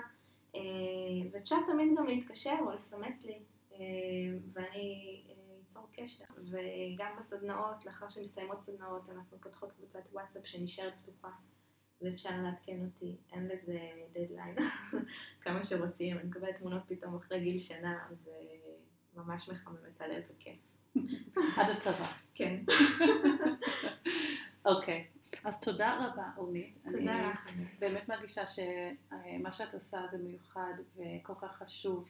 ואפשר 1.31 1.55
תמיד 1.67 1.97
גם 1.97 2.07
להתקשר 2.07 2.57
או 2.61 2.71
לסמס 2.71 3.25
לי, 3.25 3.39
ואני 4.53 5.21
ליצור 5.57 5.87
קשר. 5.93 6.25
וגם 6.37 7.11
בסדנאות, 7.19 7.85
לאחר 7.85 8.09
שמסתיימות 8.09 8.63
סדנאות, 8.63 9.09
אנחנו 9.09 9.37
פותחות 9.41 9.71
קבוצת 9.71 10.03
וואטסאפ 10.11 10.47
שנשארת 10.47 10.93
פתוחה, 11.03 11.31
ואפשר 12.01 12.29
לעדכן 12.43 12.85
אותי, 12.85 13.17
אין 13.31 13.47
לזה 13.47 13.79
דדליין, 14.11 14.55
כמה 15.43 15.63
שרוצים, 15.63 16.17
אני 16.17 16.27
מקבלת 16.27 16.55
תמונות 16.57 16.83
פתאום 16.87 17.15
אחרי 17.15 17.39
גיל 17.39 17.59
שנה, 17.59 18.07
זה 18.23 18.31
ממש 19.13 19.49
מחמם 19.49 19.75
את 19.95 20.01
הלב 20.01 20.23
וכיף. 20.35 20.74
עד 21.57 21.69
הצבא. 21.69 22.11
כן. 22.35 22.63
אוקיי. 24.65 25.07
אז 25.43 25.59
תודה 25.59 25.97
רבה, 26.05 26.29
אורנית. 26.37 26.77
תודה 26.83 27.29
לך. 27.29 27.47
אני 27.47 27.65
באמת 27.79 28.09
מרגישה 28.09 28.43
שמה 28.47 29.51
שאת 29.51 29.73
עושה 29.73 30.01
זה 30.11 30.17
מיוחד 30.17 30.73
וכל 30.95 31.33
כך 31.41 31.57
חשוב. 31.57 32.09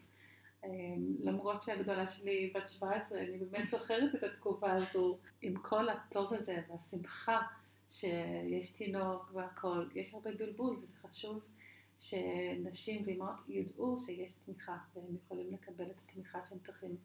אמ, 0.63 1.15
למרות 1.19 1.63
שהגדולה 1.63 2.09
שלי 2.09 2.51
בת 2.55 2.69
17, 2.69 3.19
אני 3.19 3.37
באמת 3.37 3.69
זוכרת 3.69 4.15
את 4.15 4.23
התקופה 4.23 4.71
הזו 4.71 5.17
עם 5.41 5.55
כל 5.61 5.89
הטוב 5.89 6.33
הזה 6.33 6.57
והשמחה 6.69 7.41
שיש 7.89 8.71
תינוק 8.71 9.31
והכל. 9.33 9.87
יש 9.95 10.13
הרבה 10.13 10.31
בלבול 10.31 10.77
וזה 10.83 10.93
חשוב 11.01 11.39
שנשים 11.99 13.03
ואימהות 13.05 13.49
ידעו 13.49 13.99
שיש 14.05 14.33
תמיכה 14.45 14.77
והם 14.95 15.15
יכולים 15.25 15.53
לקבל 15.53 15.85
את 15.85 15.99
התמיכה 16.09 16.39
שהם 16.49 16.59
צריכים 16.59 16.95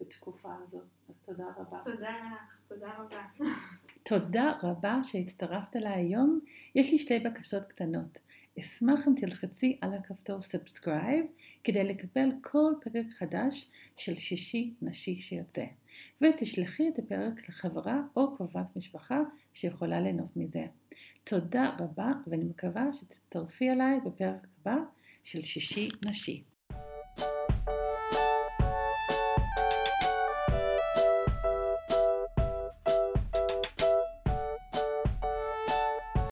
בתקופה 0.00 0.54
הזו. 0.62 0.80
אז 1.08 1.14
תודה 1.26 1.46
רבה. 1.56 1.80
תודה 1.84 2.10
לך, 2.10 2.68
תודה 2.68 2.90
רבה. 2.98 3.44
תודה 4.02 4.52
רבה 4.62 5.00
שהצטרפת 5.02 5.76
אליי 5.76 5.92
היום. 5.92 6.40
יש 6.74 6.92
לי 6.92 6.98
שתי 6.98 7.18
בקשות 7.18 7.62
קטנות. 7.62 8.18
אשמח 8.58 9.08
אם 9.08 9.14
תלחצי 9.16 9.78
על 9.80 9.94
הכפתור 9.94 10.42
subscribe 10.42 11.26
כדי 11.64 11.84
לקבל 11.84 12.30
כל 12.40 12.72
פרק 12.82 13.06
חדש 13.18 13.72
של 13.96 14.16
שישי 14.16 14.74
נשי 14.82 15.20
שיוצא 15.20 15.64
ותשלחי 16.20 16.88
את 16.88 16.98
הפרק 16.98 17.48
לחברה 17.48 18.00
או 18.16 18.36
קרובת 18.36 18.76
משפחה 18.76 19.20
שיכולה 19.54 20.00
ליהנות 20.00 20.36
מזה. 20.36 20.66
תודה 21.24 21.76
רבה 21.78 22.12
ואני 22.26 22.44
מקווה 22.44 22.92
שתצטרפי 22.92 23.70
אליי 23.70 24.00
בפרק 24.00 24.46
הבא 24.60 24.76
של 25.24 25.42
שישי 25.42 25.88
נשי. 26.06 26.42